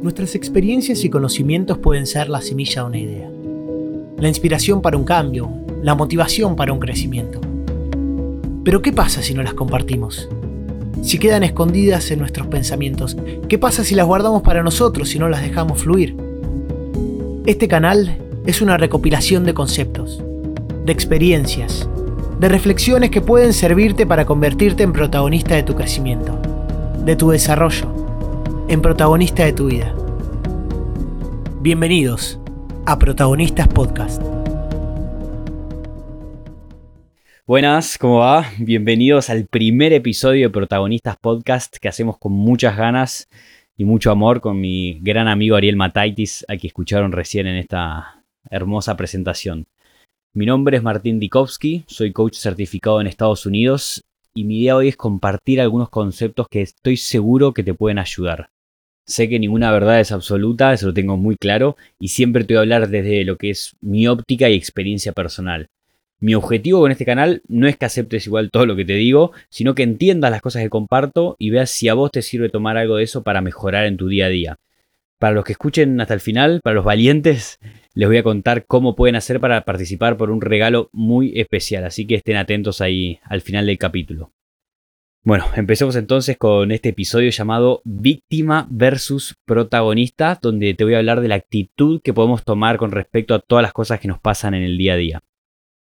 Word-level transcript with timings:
Nuestras 0.00 0.36
experiencias 0.36 1.04
y 1.04 1.10
conocimientos 1.10 1.78
pueden 1.78 2.06
ser 2.06 2.28
la 2.28 2.40
semilla 2.40 2.82
de 2.82 2.88
una 2.88 2.98
idea, 2.98 3.28
la 4.16 4.28
inspiración 4.28 4.80
para 4.80 4.96
un 4.96 5.02
cambio, 5.02 5.50
la 5.82 5.96
motivación 5.96 6.54
para 6.54 6.72
un 6.72 6.78
crecimiento. 6.78 7.40
Pero 8.62 8.80
¿qué 8.80 8.92
pasa 8.92 9.22
si 9.22 9.34
no 9.34 9.42
las 9.42 9.54
compartimos? 9.54 10.28
Si 11.02 11.18
quedan 11.18 11.42
escondidas 11.42 12.12
en 12.12 12.20
nuestros 12.20 12.46
pensamientos, 12.46 13.16
¿qué 13.48 13.58
pasa 13.58 13.82
si 13.82 13.96
las 13.96 14.06
guardamos 14.06 14.42
para 14.42 14.62
nosotros 14.62 15.12
y 15.16 15.18
no 15.18 15.28
las 15.28 15.42
dejamos 15.42 15.82
fluir? 15.82 16.16
Este 17.46 17.66
canal 17.66 18.18
es 18.46 18.62
una 18.62 18.76
recopilación 18.76 19.42
de 19.42 19.54
conceptos, 19.54 20.22
de 20.84 20.92
experiencias, 20.92 21.88
de 22.38 22.48
reflexiones 22.48 23.10
que 23.10 23.20
pueden 23.20 23.52
servirte 23.52 24.06
para 24.06 24.26
convertirte 24.26 24.84
en 24.84 24.92
protagonista 24.92 25.56
de 25.56 25.64
tu 25.64 25.74
crecimiento, 25.74 26.38
de 27.04 27.16
tu 27.16 27.30
desarrollo, 27.30 27.97
en 28.68 28.82
protagonista 28.82 29.46
de 29.46 29.54
tu 29.54 29.68
vida. 29.68 29.94
Bienvenidos 31.62 32.38
a 32.84 32.98
Protagonistas 32.98 33.66
Podcast. 33.68 34.22
Buenas, 37.46 37.96
¿cómo 37.96 38.18
va? 38.18 38.44
Bienvenidos 38.58 39.30
al 39.30 39.46
primer 39.46 39.94
episodio 39.94 40.48
de 40.48 40.52
Protagonistas 40.52 41.16
Podcast 41.16 41.78
que 41.78 41.88
hacemos 41.88 42.18
con 42.18 42.32
muchas 42.32 42.76
ganas 42.76 43.30
y 43.74 43.86
mucho 43.86 44.10
amor 44.10 44.42
con 44.42 44.60
mi 44.60 45.00
gran 45.00 45.28
amigo 45.28 45.56
Ariel 45.56 45.76
Mataitis, 45.76 46.44
a 46.46 46.58
quien 46.58 46.68
escucharon 46.68 47.12
recién 47.12 47.46
en 47.46 47.56
esta 47.56 48.22
hermosa 48.50 48.98
presentación. 48.98 49.66
Mi 50.34 50.44
nombre 50.44 50.76
es 50.76 50.82
Martín 50.82 51.18
Dikovsky, 51.18 51.84
soy 51.86 52.12
coach 52.12 52.36
certificado 52.36 53.00
en 53.00 53.06
Estados 53.06 53.46
Unidos 53.46 54.04
y 54.34 54.44
mi 54.44 54.60
idea 54.60 54.76
hoy 54.76 54.88
es 54.88 54.96
compartir 54.98 55.58
algunos 55.58 55.88
conceptos 55.88 56.48
que 56.50 56.60
estoy 56.60 56.98
seguro 56.98 57.54
que 57.54 57.64
te 57.64 57.72
pueden 57.72 57.98
ayudar. 57.98 58.50
Sé 59.08 59.26
que 59.30 59.38
ninguna 59.38 59.72
verdad 59.72 60.00
es 60.00 60.12
absoluta, 60.12 60.74
eso 60.74 60.88
lo 60.88 60.92
tengo 60.92 61.16
muy 61.16 61.36
claro, 61.36 61.78
y 61.98 62.08
siempre 62.08 62.44
te 62.44 62.52
voy 62.52 62.58
a 62.58 62.60
hablar 62.60 62.88
desde 62.90 63.24
lo 63.24 63.38
que 63.38 63.48
es 63.48 63.74
mi 63.80 64.06
óptica 64.06 64.50
y 64.50 64.54
experiencia 64.54 65.12
personal. 65.12 65.70
Mi 66.20 66.34
objetivo 66.34 66.80
con 66.80 66.92
este 66.92 67.06
canal 67.06 67.40
no 67.48 67.66
es 67.66 67.78
que 67.78 67.86
aceptes 67.86 68.26
igual 68.26 68.50
todo 68.50 68.66
lo 68.66 68.76
que 68.76 68.84
te 68.84 68.92
digo, 68.92 69.32
sino 69.48 69.74
que 69.74 69.82
entiendas 69.82 70.30
las 70.30 70.42
cosas 70.42 70.62
que 70.62 70.68
comparto 70.68 71.36
y 71.38 71.48
veas 71.48 71.70
si 71.70 71.88
a 71.88 71.94
vos 71.94 72.10
te 72.10 72.20
sirve 72.20 72.50
tomar 72.50 72.76
algo 72.76 72.96
de 72.96 73.04
eso 73.04 73.22
para 73.22 73.40
mejorar 73.40 73.86
en 73.86 73.96
tu 73.96 74.08
día 74.08 74.26
a 74.26 74.28
día. 74.28 74.56
Para 75.18 75.32
los 75.32 75.44
que 75.46 75.52
escuchen 75.52 75.98
hasta 76.02 76.12
el 76.12 76.20
final, 76.20 76.60
para 76.62 76.74
los 76.74 76.84
valientes, 76.84 77.60
les 77.94 78.08
voy 78.08 78.18
a 78.18 78.22
contar 78.22 78.66
cómo 78.66 78.94
pueden 78.94 79.16
hacer 79.16 79.40
para 79.40 79.64
participar 79.64 80.18
por 80.18 80.30
un 80.30 80.42
regalo 80.42 80.90
muy 80.92 81.32
especial, 81.40 81.84
así 81.84 82.06
que 82.06 82.16
estén 82.16 82.36
atentos 82.36 82.82
ahí 82.82 83.20
al 83.24 83.40
final 83.40 83.64
del 83.64 83.78
capítulo. 83.78 84.32
Bueno, 85.24 85.44
empecemos 85.56 85.96
entonces 85.96 86.38
con 86.38 86.70
este 86.70 86.90
episodio 86.90 87.30
llamado 87.30 87.82
Víctima 87.84 88.66
versus 88.70 89.34
protagonista, 89.44 90.38
donde 90.40 90.74
te 90.74 90.84
voy 90.84 90.94
a 90.94 90.98
hablar 90.98 91.20
de 91.20 91.28
la 91.28 91.34
actitud 91.34 92.00
que 92.02 92.14
podemos 92.14 92.44
tomar 92.44 92.78
con 92.78 92.92
respecto 92.92 93.34
a 93.34 93.40
todas 93.40 93.62
las 93.62 93.72
cosas 93.72 94.00
que 94.00 94.08
nos 94.08 94.20
pasan 94.20 94.54
en 94.54 94.62
el 94.62 94.78
día 94.78 94.94
a 94.94 94.96
día. 94.96 95.20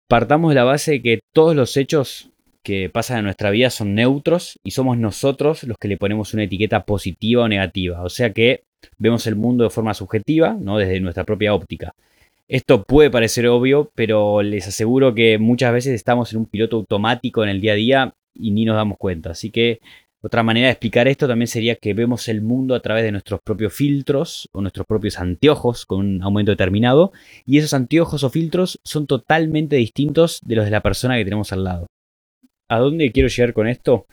Partamos 0.09 0.51
de 0.51 0.55
la 0.55 0.65
base 0.65 0.93
de 0.93 1.03
que 1.03 1.21
todos 1.35 1.57
los 1.57 1.77
hechos 1.77 2.31
que 2.63 2.89
pasan 2.89 3.19
en 3.19 3.25
nuestra 3.25 3.51
vida 3.51 3.69
son 3.71 3.95
neutros 3.95 4.59
y 4.65 4.71
somos 4.71 4.97
nosotros 4.97 5.65
los 5.65 5.77
que 5.77 5.89
le 5.89 5.99
ponemos 5.99 6.33
una 6.33 6.45
etiqueta 6.45 6.85
positiva 6.85 7.45
o 7.45 7.49
negativa, 7.49 8.03
o 8.03 8.09
sea 8.09 8.33
que 8.33 8.63
vemos 8.97 9.27
el 9.27 9.37
mundo 9.37 9.65
de 9.65 9.71
forma 9.71 9.93
subjetiva, 9.93 10.57
¿no? 10.59 10.79
desde 10.79 11.01
nuestra 11.01 11.25
propia 11.25 11.53
óptica. 11.53 11.93
Esto 12.49 12.85
puede 12.85 13.11
parecer 13.11 13.49
obvio, 13.49 13.91
pero 13.97 14.41
les 14.43 14.69
aseguro 14.69 15.15
que 15.15 15.37
muchas 15.39 15.73
veces 15.73 15.95
estamos 15.95 16.33
en 16.33 16.39
un 16.39 16.47
piloto 16.47 16.77
automático 16.77 17.43
en 17.43 17.51
el 17.51 17.61
día 17.61 17.73
a 17.73 17.77
día 17.77 18.15
y 18.39 18.51
ni 18.51 18.65
nos 18.65 18.77
damos 18.77 18.99
cuenta. 18.99 19.31
Así 19.31 19.51
que 19.51 19.81
otra 20.23 20.43
manera 20.43 20.67
de 20.67 20.73
explicar 20.73 21.07
esto 21.07 21.29
también 21.29 21.47
sería 21.47 21.77
que 21.77 21.95
vemos 21.95 22.29
el 22.29 22.43
mundo 22.43 22.75
a 22.75 22.81
través 22.81 23.05
de 23.05 23.13
nuestros 23.13 23.41
propios 23.45 23.73
filtros 23.73 24.49
o 24.53 24.61
nuestros 24.61 24.87
propios 24.87 25.21
anteojos 25.21 25.87
con 25.87 26.01
un 26.01 26.23
aumento 26.23 26.51
determinado 26.51 27.13
y 27.45 27.59
esos 27.59 27.75
anteojos 27.75 28.25
o 28.25 28.31
filtros 28.31 28.81
son 28.83 29.07
totalmente 29.07 29.77
distintos 29.77 30.41
de 30.45 30.57
los 30.57 30.65
de 30.65 30.71
la 30.73 30.81
persona 30.81 31.17
que 31.17 31.25
tenemos 31.25 31.53
al 31.53 31.65
lado. 31.65 31.87
¿A 32.69 32.79
dónde 32.79 33.13
quiero 33.13 33.29
llegar 33.29 33.53
con 33.53 33.69
esto? 33.69 34.07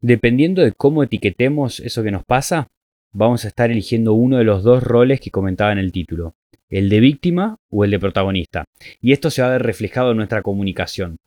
Dependiendo 0.00 0.62
de 0.62 0.72
cómo 0.72 1.02
etiquetemos 1.02 1.80
eso 1.80 2.02
que 2.02 2.10
nos 2.10 2.24
pasa, 2.24 2.66
vamos 3.12 3.44
a 3.44 3.48
estar 3.48 3.70
eligiendo 3.70 4.14
uno 4.14 4.38
de 4.38 4.44
los 4.44 4.64
dos 4.64 4.82
roles 4.82 5.20
que 5.20 5.30
comentaba 5.30 5.70
en 5.70 5.78
el 5.78 5.92
título, 5.92 6.34
el 6.68 6.88
de 6.88 7.00
víctima 7.00 7.56
o 7.70 7.84
el 7.84 7.92
de 7.92 8.00
protagonista. 8.00 8.64
Y 9.00 9.12
esto 9.12 9.30
se 9.30 9.42
va 9.42 9.48
a 9.48 9.52
ver 9.52 9.62
reflejado 9.62 10.10
en 10.10 10.16
nuestra 10.16 10.42
comunicación. 10.42 11.18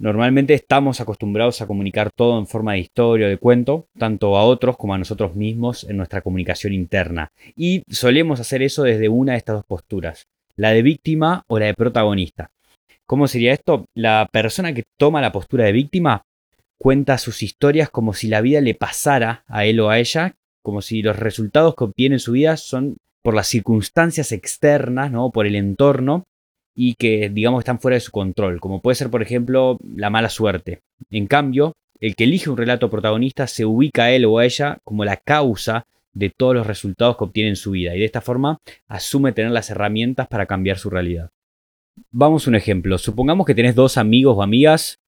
Normalmente 0.00 0.54
estamos 0.54 1.00
acostumbrados 1.00 1.60
a 1.60 1.66
comunicar 1.66 2.12
todo 2.12 2.38
en 2.38 2.46
forma 2.46 2.74
de 2.74 2.78
historia 2.78 3.26
o 3.26 3.30
de 3.30 3.36
cuento, 3.36 3.88
tanto 3.98 4.36
a 4.36 4.44
otros 4.44 4.76
como 4.76 4.94
a 4.94 4.98
nosotros 4.98 5.34
mismos 5.34 5.82
en 5.82 5.96
nuestra 5.96 6.20
comunicación 6.20 6.72
interna. 6.72 7.32
Y 7.56 7.82
solemos 7.90 8.38
hacer 8.38 8.62
eso 8.62 8.84
desde 8.84 9.08
una 9.08 9.32
de 9.32 9.38
estas 9.38 9.56
dos 9.56 9.64
posturas, 9.64 10.28
la 10.54 10.70
de 10.70 10.82
víctima 10.82 11.42
o 11.48 11.58
la 11.58 11.66
de 11.66 11.74
protagonista. 11.74 12.52
¿Cómo 13.06 13.26
sería 13.26 13.52
esto? 13.52 13.86
La 13.94 14.28
persona 14.30 14.72
que 14.72 14.84
toma 14.96 15.20
la 15.20 15.32
postura 15.32 15.64
de 15.64 15.72
víctima 15.72 16.22
cuenta 16.78 17.18
sus 17.18 17.42
historias 17.42 17.90
como 17.90 18.14
si 18.14 18.28
la 18.28 18.40
vida 18.40 18.60
le 18.60 18.76
pasara 18.76 19.42
a 19.48 19.64
él 19.64 19.80
o 19.80 19.90
a 19.90 19.98
ella, 19.98 20.36
como 20.62 20.80
si 20.80 21.02
los 21.02 21.18
resultados 21.18 21.74
que 21.74 21.84
obtiene 21.84 22.16
en 22.16 22.20
su 22.20 22.32
vida 22.32 22.56
son 22.56 22.98
por 23.24 23.34
las 23.34 23.48
circunstancias 23.48 24.30
externas, 24.30 25.10
¿no? 25.10 25.30
por 25.30 25.46
el 25.46 25.56
entorno, 25.56 26.27
y 26.80 26.94
que 26.94 27.28
digamos 27.28 27.62
están 27.62 27.80
fuera 27.80 27.96
de 27.96 28.00
su 28.00 28.12
control, 28.12 28.60
como 28.60 28.80
puede 28.80 28.94
ser 28.94 29.10
por 29.10 29.20
ejemplo 29.20 29.78
la 29.96 30.10
mala 30.10 30.28
suerte. 30.28 30.82
En 31.10 31.26
cambio, 31.26 31.72
el 31.98 32.14
que 32.14 32.22
elige 32.22 32.50
un 32.50 32.56
relato 32.56 32.88
protagonista 32.88 33.48
se 33.48 33.64
ubica 33.64 34.04
a 34.04 34.12
él 34.12 34.24
o 34.26 34.38
a 34.38 34.44
ella 34.44 34.78
como 34.84 35.04
la 35.04 35.16
causa 35.16 35.86
de 36.12 36.30
todos 36.30 36.54
los 36.54 36.68
resultados 36.68 37.16
que 37.16 37.24
obtiene 37.24 37.50
en 37.50 37.56
su 37.56 37.72
vida 37.72 37.96
y 37.96 37.98
de 37.98 38.04
esta 38.04 38.20
forma 38.20 38.58
asume 38.86 39.32
tener 39.32 39.50
las 39.50 39.70
herramientas 39.70 40.28
para 40.28 40.46
cambiar 40.46 40.78
su 40.78 40.88
realidad. 40.88 41.30
Vamos 42.12 42.46
a 42.46 42.50
un 42.50 42.54
ejemplo, 42.54 42.96
supongamos 42.96 43.44
que 43.44 43.56
tenés 43.56 43.74
dos 43.74 43.98
amigos 43.98 44.36
o 44.36 44.42
amigas, 44.44 45.00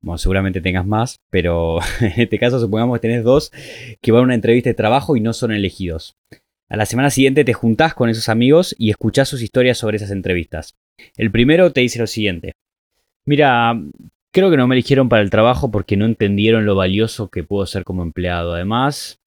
bueno, 0.00 0.16
seguramente 0.16 0.62
tengas 0.62 0.86
más, 0.86 1.20
pero 1.28 1.80
en 2.00 2.14
este 2.16 2.38
caso 2.38 2.58
supongamos 2.58 2.96
que 2.96 3.08
tenés 3.08 3.24
dos 3.24 3.52
que 4.00 4.10
van 4.10 4.22
a 4.22 4.24
una 4.24 4.34
entrevista 4.34 4.70
de 4.70 4.74
trabajo 4.74 5.16
y 5.16 5.20
no 5.20 5.34
son 5.34 5.52
elegidos. 5.52 6.16
A 6.70 6.76
la 6.76 6.86
semana 6.86 7.10
siguiente 7.10 7.44
te 7.44 7.52
juntás 7.52 7.92
con 7.92 8.08
esos 8.08 8.30
amigos 8.30 8.74
y 8.78 8.88
escuchás 8.88 9.28
sus 9.28 9.42
historias 9.42 9.76
sobre 9.76 9.96
esas 9.96 10.12
entrevistas. 10.12 10.76
El 11.16 11.30
primero 11.30 11.72
te 11.72 11.80
dice 11.80 11.98
lo 11.98 12.06
siguiente. 12.06 12.54
Mira, 13.26 13.80
creo 14.32 14.50
que 14.50 14.56
no 14.56 14.66
me 14.66 14.74
eligieron 14.74 15.08
para 15.08 15.22
el 15.22 15.30
trabajo 15.30 15.70
porque 15.70 15.96
no 15.96 16.04
entendieron 16.04 16.66
lo 16.66 16.74
valioso 16.74 17.28
que 17.28 17.44
puedo 17.44 17.66
ser 17.66 17.84
como 17.84 18.02
empleado. 18.02 18.54
Además, 18.54 19.18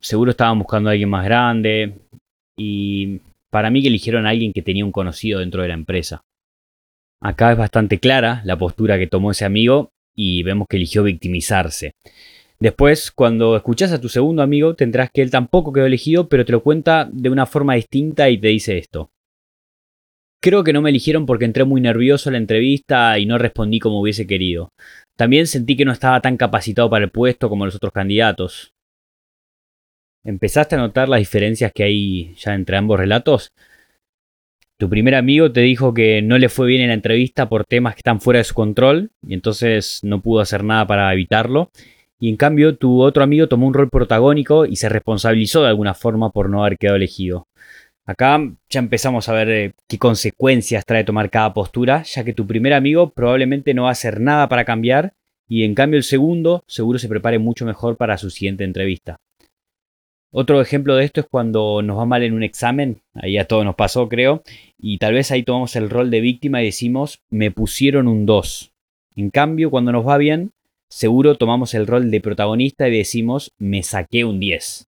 seguro 0.00 0.30
estaban 0.30 0.58
buscando 0.58 0.88
a 0.88 0.92
alguien 0.92 1.10
más 1.10 1.24
grande 1.24 1.98
y 2.56 3.20
para 3.50 3.70
mí 3.70 3.82
que 3.82 3.88
eligieron 3.88 4.26
a 4.26 4.30
alguien 4.30 4.52
que 4.52 4.62
tenía 4.62 4.84
un 4.84 4.92
conocido 4.92 5.40
dentro 5.40 5.62
de 5.62 5.68
la 5.68 5.74
empresa. 5.74 6.22
Acá 7.20 7.52
es 7.52 7.58
bastante 7.58 7.98
clara 7.98 8.42
la 8.44 8.58
postura 8.58 8.98
que 8.98 9.06
tomó 9.06 9.30
ese 9.30 9.44
amigo 9.44 9.90
y 10.14 10.42
vemos 10.42 10.66
que 10.68 10.76
eligió 10.76 11.04
victimizarse. 11.04 11.92
Después, 12.58 13.10
cuando 13.10 13.56
escuchas 13.56 13.92
a 13.92 14.00
tu 14.00 14.08
segundo 14.08 14.42
amigo, 14.42 14.74
tendrás 14.74 15.10
que 15.10 15.22
él 15.22 15.30
tampoco 15.30 15.72
quedó 15.72 15.86
elegido, 15.86 16.28
pero 16.28 16.44
te 16.44 16.52
lo 16.52 16.62
cuenta 16.62 17.08
de 17.12 17.28
una 17.30 17.46
forma 17.46 17.74
distinta 17.74 18.30
y 18.30 18.38
te 18.38 18.48
dice 18.48 18.78
esto. 18.78 19.10
Creo 20.42 20.64
que 20.64 20.72
no 20.72 20.82
me 20.82 20.90
eligieron 20.90 21.24
porque 21.24 21.44
entré 21.44 21.62
muy 21.64 21.80
nervioso 21.80 22.28
a 22.28 22.32
la 22.32 22.38
entrevista 22.38 23.16
y 23.16 23.26
no 23.26 23.38
respondí 23.38 23.78
como 23.78 24.00
hubiese 24.00 24.26
querido. 24.26 24.70
También 25.16 25.46
sentí 25.46 25.76
que 25.76 25.84
no 25.84 25.92
estaba 25.92 26.20
tan 26.20 26.36
capacitado 26.36 26.90
para 26.90 27.04
el 27.04 27.12
puesto 27.12 27.48
como 27.48 27.64
los 27.64 27.76
otros 27.76 27.92
candidatos. 27.92 28.72
¿Empezaste 30.24 30.74
a 30.74 30.78
notar 30.78 31.08
las 31.08 31.20
diferencias 31.20 31.70
que 31.72 31.84
hay 31.84 32.34
ya 32.34 32.54
entre 32.54 32.76
ambos 32.76 32.98
relatos? 32.98 33.52
Tu 34.78 34.88
primer 34.88 35.14
amigo 35.14 35.52
te 35.52 35.60
dijo 35.60 35.94
que 35.94 36.22
no 36.22 36.36
le 36.38 36.48
fue 36.48 36.66
bien 36.66 36.82
en 36.82 36.88
la 36.88 36.94
entrevista 36.94 37.48
por 37.48 37.64
temas 37.64 37.94
que 37.94 38.00
están 38.00 38.20
fuera 38.20 38.38
de 38.38 38.44
su 38.44 38.54
control 38.54 39.12
y 39.24 39.34
entonces 39.34 40.00
no 40.02 40.22
pudo 40.22 40.40
hacer 40.40 40.64
nada 40.64 40.88
para 40.88 41.12
evitarlo 41.12 41.70
y 42.18 42.28
en 42.28 42.36
cambio 42.36 42.76
tu 42.76 43.00
otro 43.00 43.22
amigo 43.22 43.46
tomó 43.46 43.68
un 43.68 43.74
rol 43.74 43.90
protagónico 43.90 44.66
y 44.66 44.74
se 44.74 44.88
responsabilizó 44.88 45.62
de 45.62 45.68
alguna 45.68 45.94
forma 45.94 46.30
por 46.30 46.50
no 46.50 46.64
haber 46.64 46.78
quedado 46.78 46.96
elegido. 46.96 47.46
Acá 48.04 48.40
ya 48.68 48.80
empezamos 48.80 49.28
a 49.28 49.32
ver 49.32 49.50
eh, 49.50 49.72
qué 49.88 49.98
consecuencias 49.98 50.84
trae 50.84 51.04
tomar 51.04 51.30
cada 51.30 51.54
postura, 51.54 52.02
ya 52.02 52.24
que 52.24 52.32
tu 52.32 52.46
primer 52.46 52.72
amigo 52.72 53.10
probablemente 53.10 53.74
no 53.74 53.84
va 53.84 53.90
a 53.90 53.92
hacer 53.92 54.20
nada 54.20 54.48
para 54.48 54.64
cambiar 54.64 55.14
y 55.48 55.64
en 55.64 55.74
cambio 55.74 55.98
el 55.98 56.04
segundo 56.04 56.64
seguro 56.66 56.98
se 56.98 57.08
prepare 57.08 57.38
mucho 57.38 57.64
mejor 57.64 57.96
para 57.96 58.18
su 58.18 58.30
siguiente 58.30 58.64
entrevista. 58.64 59.18
Otro 60.32 60.60
ejemplo 60.60 60.96
de 60.96 61.04
esto 61.04 61.20
es 61.20 61.26
cuando 61.30 61.82
nos 61.82 61.98
va 61.98 62.06
mal 62.06 62.22
en 62.22 62.32
un 62.32 62.42
examen, 62.42 63.02
ahí 63.14 63.36
a 63.36 63.46
todos 63.46 63.64
nos 63.64 63.74
pasó 63.74 64.08
creo, 64.08 64.42
y 64.78 64.98
tal 64.98 65.12
vez 65.12 65.30
ahí 65.30 65.42
tomamos 65.42 65.76
el 65.76 65.90
rol 65.90 66.10
de 66.10 66.22
víctima 66.22 66.62
y 66.62 66.66
decimos 66.66 67.20
me 67.30 67.50
pusieron 67.50 68.08
un 68.08 68.26
2. 68.26 68.72
En 69.14 69.30
cambio, 69.30 69.70
cuando 69.70 69.92
nos 69.92 70.08
va 70.08 70.16
bien, 70.16 70.52
seguro 70.88 71.36
tomamos 71.36 71.74
el 71.74 71.86
rol 71.86 72.10
de 72.10 72.20
protagonista 72.22 72.88
y 72.88 72.96
decimos 72.96 73.52
me 73.58 73.82
saqué 73.82 74.24
un 74.24 74.40
10. 74.40 74.88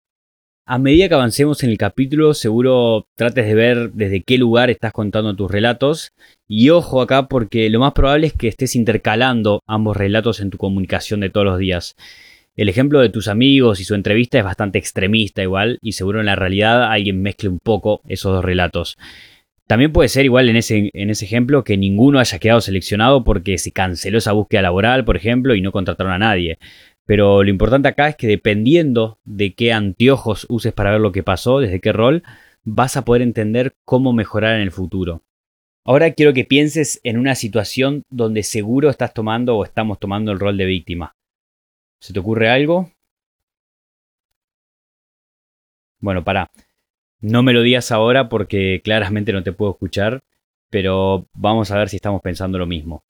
A 0.72 0.78
medida 0.78 1.08
que 1.08 1.14
avancemos 1.14 1.64
en 1.64 1.70
el 1.70 1.78
capítulo, 1.78 2.32
seguro 2.32 3.08
trates 3.16 3.44
de 3.44 3.56
ver 3.56 3.90
desde 3.90 4.22
qué 4.22 4.38
lugar 4.38 4.70
estás 4.70 4.92
contando 4.92 5.34
tus 5.34 5.50
relatos. 5.50 6.12
Y 6.46 6.70
ojo 6.70 7.02
acá 7.02 7.26
porque 7.26 7.68
lo 7.70 7.80
más 7.80 7.92
probable 7.92 8.28
es 8.28 8.34
que 8.34 8.46
estés 8.46 8.76
intercalando 8.76 9.64
ambos 9.66 9.96
relatos 9.96 10.38
en 10.38 10.50
tu 10.50 10.58
comunicación 10.58 11.18
de 11.18 11.30
todos 11.30 11.44
los 11.44 11.58
días. 11.58 11.96
El 12.54 12.68
ejemplo 12.68 13.00
de 13.00 13.08
tus 13.08 13.26
amigos 13.26 13.80
y 13.80 13.84
su 13.84 13.96
entrevista 13.96 14.38
es 14.38 14.44
bastante 14.44 14.78
extremista 14.78 15.42
igual 15.42 15.80
y 15.82 15.90
seguro 15.90 16.20
en 16.20 16.26
la 16.26 16.36
realidad 16.36 16.84
alguien 16.84 17.20
mezcle 17.20 17.48
un 17.48 17.58
poco 17.58 18.00
esos 18.06 18.32
dos 18.32 18.44
relatos. 18.44 18.96
También 19.66 19.92
puede 19.92 20.08
ser 20.08 20.24
igual 20.24 20.48
en 20.48 20.56
ese, 20.56 20.90
en 20.92 21.10
ese 21.10 21.24
ejemplo 21.24 21.64
que 21.64 21.76
ninguno 21.76 22.20
haya 22.20 22.38
quedado 22.38 22.60
seleccionado 22.60 23.24
porque 23.24 23.58
se 23.58 23.72
canceló 23.72 24.18
esa 24.18 24.32
búsqueda 24.32 24.62
laboral, 24.62 25.04
por 25.04 25.16
ejemplo, 25.16 25.56
y 25.56 25.62
no 25.62 25.72
contrataron 25.72 26.12
a 26.12 26.18
nadie. 26.18 26.58
Pero 27.10 27.42
lo 27.42 27.50
importante 27.50 27.88
acá 27.88 28.06
es 28.06 28.14
que 28.14 28.28
dependiendo 28.28 29.18
de 29.24 29.52
qué 29.52 29.72
anteojos 29.72 30.46
uses 30.48 30.72
para 30.72 30.92
ver 30.92 31.00
lo 31.00 31.10
que 31.10 31.24
pasó, 31.24 31.58
desde 31.58 31.80
qué 31.80 31.92
rol, 31.92 32.22
vas 32.62 32.96
a 32.96 33.04
poder 33.04 33.22
entender 33.22 33.74
cómo 33.84 34.12
mejorar 34.12 34.54
en 34.54 34.60
el 34.60 34.70
futuro. 34.70 35.24
Ahora 35.84 36.12
quiero 36.12 36.32
que 36.32 36.44
pienses 36.44 37.00
en 37.02 37.18
una 37.18 37.34
situación 37.34 38.04
donde 38.10 38.44
seguro 38.44 38.90
estás 38.90 39.12
tomando 39.12 39.56
o 39.56 39.64
estamos 39.64 39.98
tomando 39.98 40.30
el 40.30 40.38
rol 40.38 40.56
de 40.56 40.66
víctima. 40.66 41.16
¿Se 41.98 42.12
te 42.12 42.20
ocurre 42.20 42.48
algo? 42.48 42.92
Bueno, 45.98 46.22
para. 46.22 46.48
No 47.20 47.42
me 47.42 47.52
lo 47.52 47.62
digas 47.62 47.90
ahora 47.90 48.28
porque 48.28 48.82
claramente 48.84 49.32
no 49.32 49.42
te 49.42 49.50
puedo 49.50 49.72
escuchar, 49.72 50.20
pero 50.70 51.26
vamos 51.32 51.72
a 51.72 51.78
ver 51.78 51.88
si 51.88 51.96
estamos 51.96 52.22
pensando 52.22 52.56
lo 52.56 52.66
mismo. 52.66 53.02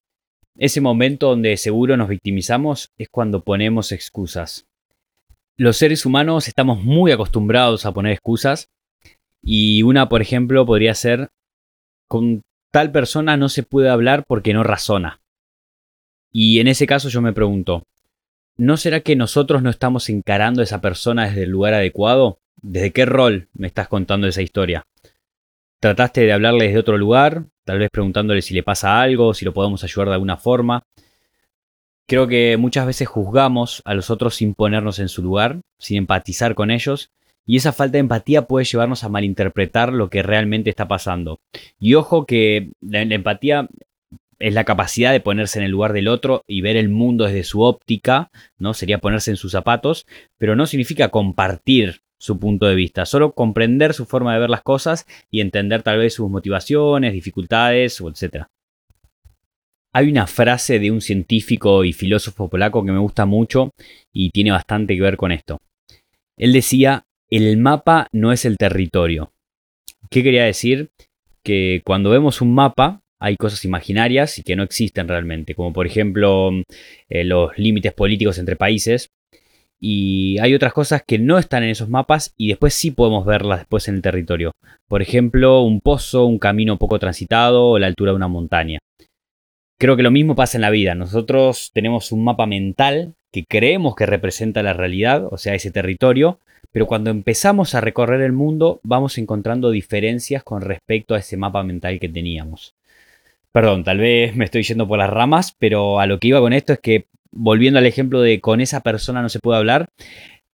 Ese 0.60 0.82
momento 0.82 1.28
donde 1.28 1.56
seguro 1.56 1.96
nos 1.96 2.10
victimizamos 2.10 2.92
es 2.98 3.08
cuando 3.08 3.42
ponemos 3.42 3.92
excusas. 3.92 4.66
Los 5.56 5.78
seres 5.78 6.04
humanos 6.04 6.48
estamos 6.48 6.84
muy 6.84 7.12
acostumbrados 7.12 7.86
a 7.86 7.94
poner 7.94 8.12
excusas 8.12 8.68
y 9.42 9.82
una, 9.82 10.10
por 10.10 10.20
ejemplo, 10.20 10.66
podría 10.66 10.94
ser 10.94 11.30
con 12.08 12.42
tal 12.70 12.92
persona 12.92 13.38
no 13.38 13.48
se 13.48 13.62
puede 13.62 13.88
hablar 13.88 14.24
porque 14.28 14.52
no 14.52 14.62
razona. 14.62 15.22
Y 16.30 16.60
en 16.60 16.68
ese 16.68 16.86
caso 16.86 17.08
yo 17.08 17.22
me 17.22 17.32
pregunto, 17.32 17.84
¿no 18.58 18.76
será 18.76 19.00
que 19.00 19.16
nosotros 19.16 19.62
no 19.62 19.70
estamos 19.70 20.10
encarando 20.10 20.60
a 20.60 20.64
esa 20.64 20.82
persona 20.82 21.26
desde 21.26 21.44
el 21.44 21.50
lugar 21.50 21.72
adecuado? 21.72 22.38
¿Desde 22.60 22.92
qué 22.92 23.06
rol 23.06 23.48
me 23.54 23.66
estás 23.66 23.88
contando 23.88 24.26
esa 24.26 24.42
historia? 24.42 24.84
¿Trataste 25.80 26.20
de 26.20 26.34
hablarle 26.34 26.66
desde 26.66 26.80
otro 26.80 26.98
lugar? 26.98 27.46
Tal 27.70 27.78
vez 27.78 27.90
preguntándole 27.92 28.42
si 28.42 28.52
le 28.52 28.64
pasa 28.64 29.00
algo, 29.00 29.32
si 29.32 29.44
lo 29.44 29.54
podemos 29.54 29.84
ayudar 29.84 30.08
de 30.08 30.14
alguna 30.14 30.36
forma. 30.36 30.82
Creo 32.08 32.26
que 32.26 32.56
muchas 32.56 32.84
veces 32.84 33.06
juzgamos 33.06 33.80
a 33.84 33.94
los 33.94 34.10
otros 34.10 34.34
sin 34.34 34.54
ponernos 34.54 34.98
en 34.98 35.08
su 35.08 35.22
lugar, 35.22 35.60
sin 35.78 35.98
empatizar 35.98 36.56
con 36.56 36.72
ellos, 36.72 37.12
y 37.46 37.58
esa 37.58 37.72
falta 37.72 37.92
de 37.92 38.00
empatía 38.00 38.48
puede 38.48 38.64
llevarnos 38.64 39.04
a 39.04 39.08
malinterpretar 39.08 39.92
lo 39.92 40.10
que 40.10 40.24
realmente 40.24 40.68
está 40.68 40.88
pasando. 40.88 41.38
Y 41.78 41.94
ojo 41.94 42.26
que 42.26 42.72
la, 42.80 43.02
empatía 43.02 43.68
es 44.40 44.52
la 44.52 44.64
capacidad 44.64 45.12
de 45.12 45.20
ponerse 45.20 45.60
en 45.60 45.64
el 45.64 45.70
lugar 45.70 45.92
del 45.92 46.08
otro 46.08 46.42
y 46.48 46.62
ver 46.62 46.76
el 46.76 46.88
mundo 46.88 47.26
desde 47.26 47.44
su 47.44 47.62
óptica, 47.62 48.32
¿no? 48.58 48.74
Sería 48.74 48.98
ponerse 48.98 49.30
en 49.30 49.36
sus 49.36 49.52
zapatos, 49.52 50.08
pero 50.38 50.56
no 50.56 50.66
significa 50.66 51.10
compartir 51.10 52.00
su 52.20 52.38
punto 52.38 52.66
de 52.66 52.74
vista, 52.74 53.06
solo 53.06 53.32
comprender 53.32 53.94
su 53.94 54.04
forma 54.04 54.34
de 54.34 54.40
ver 54.40 54.50
las 54.50 54.62
cosas 54.62 55.06
y 55.30 55.40
entender 55.40 55.82
tal 55.82 55.98
vez 55.98 56.14
sus 56.14 56.30
motivaciones, 56.30 57.14
dificultades, 57.14 58.00
etc. 58.00 58.44
Hay 59.92 60.10
una 60.10 60.26
frase 60.26 60.78
de 60.78 60.90
un 60.90 61.00
científico 61.00 61.82
y 61.82 61.94
filósofo 61.94 62.48
polaco 62.48 62.84
que 62.84 62.92
me 62.92 62.98
gusta 62.98 63.24
mucho 63.24 63.70
y 64.12 64.30
tiene 64.30 64.50
bastante 64.50 64.94
que 64.94 65.02
ver 65.02 65.16
con 65.16 65.32
esto. 65.32 65.58
Él 66.36 66.52
decía, 66.52 67.06
el 67.30 67.56
mapa 67.56 68.06
no 68.12 68.32
es 68.32 68.44
el 68.44 68.58
territorio. 68.58 69.32
¿Qué 70.10 70.22
quería 70.22 70.44
decir? 70.44 70.90
Que 71.42 71.80
cuando 71.84 72.10
vemos 72.10 72.42
un 72.42 72.54
mapa 72.54 73.00
hay 73.18 73.36
cosas 73.36 73.64
imaginarias 73.64 74.38
y 74.38 74.42
que 74.42 74.56
no 74.56 74.62
existen 74.62 75.08
realmente, 75.08 75.54
como 75.54 75.72
por 75.72 75.86
ejemplo 75.86 76.50
eh, 77.08 77.24
los 77.24 77.56
límites 77.56 77.94
políticos 77.94 78.38
entre 78.38 78.56
países. 78.56 79.10
Y 79.80 80.38
hay 80.40 80.54
otras 80.54 80.72
cosas 80.72 81.02
que 81.06 81.18
no 81.18 81.38
están 81.38 81.62
en 81.62 81.70
esos 81.70 81.88
mapas 81.88 82.34
y 82.36 82.48
después 82.48 82.74
sí 82.74 82.90
podemos 82.90 83.24
verlas 83.24 83.60
después 83.60 83.88
en 83.88 83.96
el 83.96 84.02
territorio. 84.02 84.52
Por 84.88 85.00
ejemplo, 85.00 85.62
un 85.62 85.80
pozo, 85.80 86.26
un 86.26 86.38
camino 86.38 86.76
poco 86.76 86.98
transitado 86.98 87.66
o 87.70 87.78
la 87.78 87.86
altura 87.86 88.12
de 88.12 88.16
una 88.16 88.28
montaña. 88.28 88.78
Creo 89.78 89.96
que 89.96 90.02
lo 90.02 90.10
mismo 90.10 90.36
pasa 90.36 90.58
en 90.58 90.62
la 90.62 90.70
vida. 90.70 90.94
Nosotros 90.94 91.70
tenemos 91.72 92.12
un 92.12 92.22
mapa 92.24 92.46
mental 92.46 93.14
que 93.32 93.44
creemos 93.48 93.94
que 93.94 94.06
representa 94.06 94.62
la 94.62 94.74
realidad, 94.74 95.26
o 95.30 95.38
sea, 95.38 95.54
ese 95.54 95.70
territorio, 95.70 96.38
pero 96.72 96.86
cuando 96.86 97.10
empezamos 97.10 97.74
a 97.74 97.80
recorrer 97.80 98.20
el 98.20 98.32
mundo 98.32 98.80
vamos 98.82 99.18
encontrando 99.18 99.70
diferencias 99.70 100.42
con 100.42 100.60
respecto 100.62 101.14
a 101.14 101.18
ese 101.18 101.36
mapa 101.36 101.62
mental 101.62 101.98
que 101.98 102.08
teníamos. 102.08 102.74
Perdón, 103.52 103.82
tal 103.82 103.98
vez 103.98 104.36
me 104.36 104.44
estoy 104.44 104.62
yendo 104.62 104.86
por 104.86 104.98
las 104.98 105.10
ramas, 105.10 105.56
pero 105.58 105.98
a 105.98 106.06
lo 106.06 106.18
que 106.18 106.28
iba 106.28 106.40
con 106.40 106.52
esto 106.52 106.72
es 106.72 106.78
que, 106.78 107.06
volviendo 107.32 107.78
al 107.78 107.86
ejemplo 107.86 108.20
de 108.20 108.40
con 108.40 108.60
esa 108.60 108.80
persona 108.80 109.22
no 109.22 109.28
se 109.28 109.40
puede 109.40 109.58
hablar, 109.58 109.88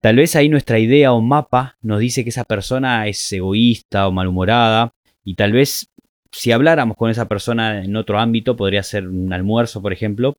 tal 0.02 0.18
vez 0.18 0.36
ahí 0.36 0.50
nuestra 0.50 0.80
idea 0.80 1.14
o 1.14 1.22
mapa 1.22 1.78
nos 1.82 2.00
dice 2.00 2.24
que 2.24 2.30
esa 2.30 2.44
persona 2.44 3.08
es 3.08 3.32
egoísta 3.32 4.08
o 4.08 4.12
malhumorada, 4.12 4.94
y 5.24 5.36
tal 5.36 5.52
vez 5.52 5.90
si 6.32 6.52
habláramos 6.52 6.98
con 6.98 7.10
esa 7.10 7.28
persona 7.28 7.84
en 7.84 7.96
otro 7.96 8.20
ámbito, 8.20 8.56
podría 8.56 8.84
ser 8.84 9.08
un 9.08 9.32
almuerzo, 9.32 9.82
por 9.82 9.94
ejemplo, 9.94 10.38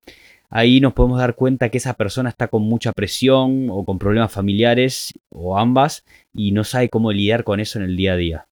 ahí 0.51 0.81
nos 0.81 0.93
podemos 0.93 1.19
dar 1.19 1.35
cuenta 1.35 1.71
que 1.71 1.79
esa 1.79 1.95
persona 1.95 2.29
está 2.29 2.49
con 2.49 2.63
mucha 2.63 2.93
presión 2.93 3.69
o 3.71 3.85
con 3.85 3.99
problemas 3.99 4.31
familiares 4.31 5.15
o 5.31 5.59
ambas 5.59 6.05
y 6.35 6.53
no 6.53 6.65
sabe 6.65 6.91
cómo 6.91 7.13
lidiar 7.13 7.45
con 7.45 7.61
eso 7.61 7.79
en 7.79 7.87
el 7.87 7.97
día 7.97 8.13
a 8.13 8.17
día. 8.17 8.49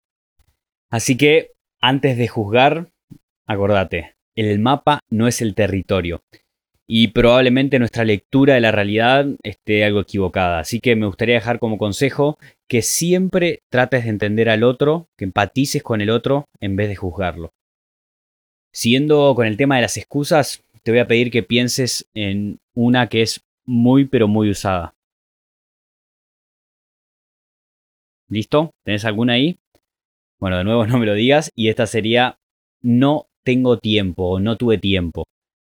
Así 0.90 1.16
que, 1.16 1.52
antes 1.80 2.16
de 2.16 2.28
juzgar, 2.28 2.90
acordate, 3.46 4.14
el 4.36 4.58
mapa 4.60 5.00
no 5.10 5.26
es 5.26 5.42
el 5.42 5.54
territorio 5.54 6.22
y 6.86 7.08
probablemente 7.08 7.78
nuestra 7.78 8.04
lectura 8.04 8.54
de 8.54 8.60
la 8.60 8.72
realidad 8.72 9.26
esté 9.42 9.84
algo 9.84 10.00
equivocada. 10.00 10.58
Así 10.58 10.80
que 10.80 10.96
me 10.96 11.06
gustaría 11.06 11.36
dejar 11.36 11.58
como 11.58 11.78
consejo 11.78 12.38
que 12.68 12.82
siempre 12.82 13.62
trates 13.70 14.04
de 14.04 14.10
entender 14.10 14.48
al 14.48 14.62
otro, 14.62 15.08
que 15.16 15.24
empatices 15.24 15.82
con 15.82 16.00
el 16.00 16.10
otro 16.10 16.46
en 16.60 16.76
vez 16.76 16.88
de 16.88 16.96
juzgarlo. 16.96 17.52
Siguiendo 18.74 19.34
con 19.34 19.46
el 19.46 19.56
tema 19.56 19.76
de 19.76 19.82
las 19.82 19.96
excusas, 19.96 20.64
te 20.82 20.90
voy 20.90 21.00
a 21.00 21.06
pedir 21.06 21.30
que 21.30 21.42
pienses 21.42 22.08
en 22.14 22.58
una 22.74 23.08
que 23.08 23.22
es 23.22 23.42
muy 23.64 24.06
pero 24.06 24.28
muy 24.28 24.50
usada. 24.50 24.94
¿Listo? 28.28 28.70
¿Tenés 28.84 29.04
alguna 29.04 29.34
ahí? 29.34 29.58
Bueno, 30.40 30.58
de 30.58 30.64
nuevo 30.64 30.86
no 30.86 30.98
me 30.98 31.06
lo 31.06 31.14
digas 31.14 31.50
y 31.54 31.68
esta 31.68 31.86
sería 31.86 32.38
no 32.80 33.26
tengo 33.44 33.78
tiempo 33.78 34.24
o 34.24 34.40
no 34.40 34.56
tuve 34.56 34.78
tiempo 34.78 35.24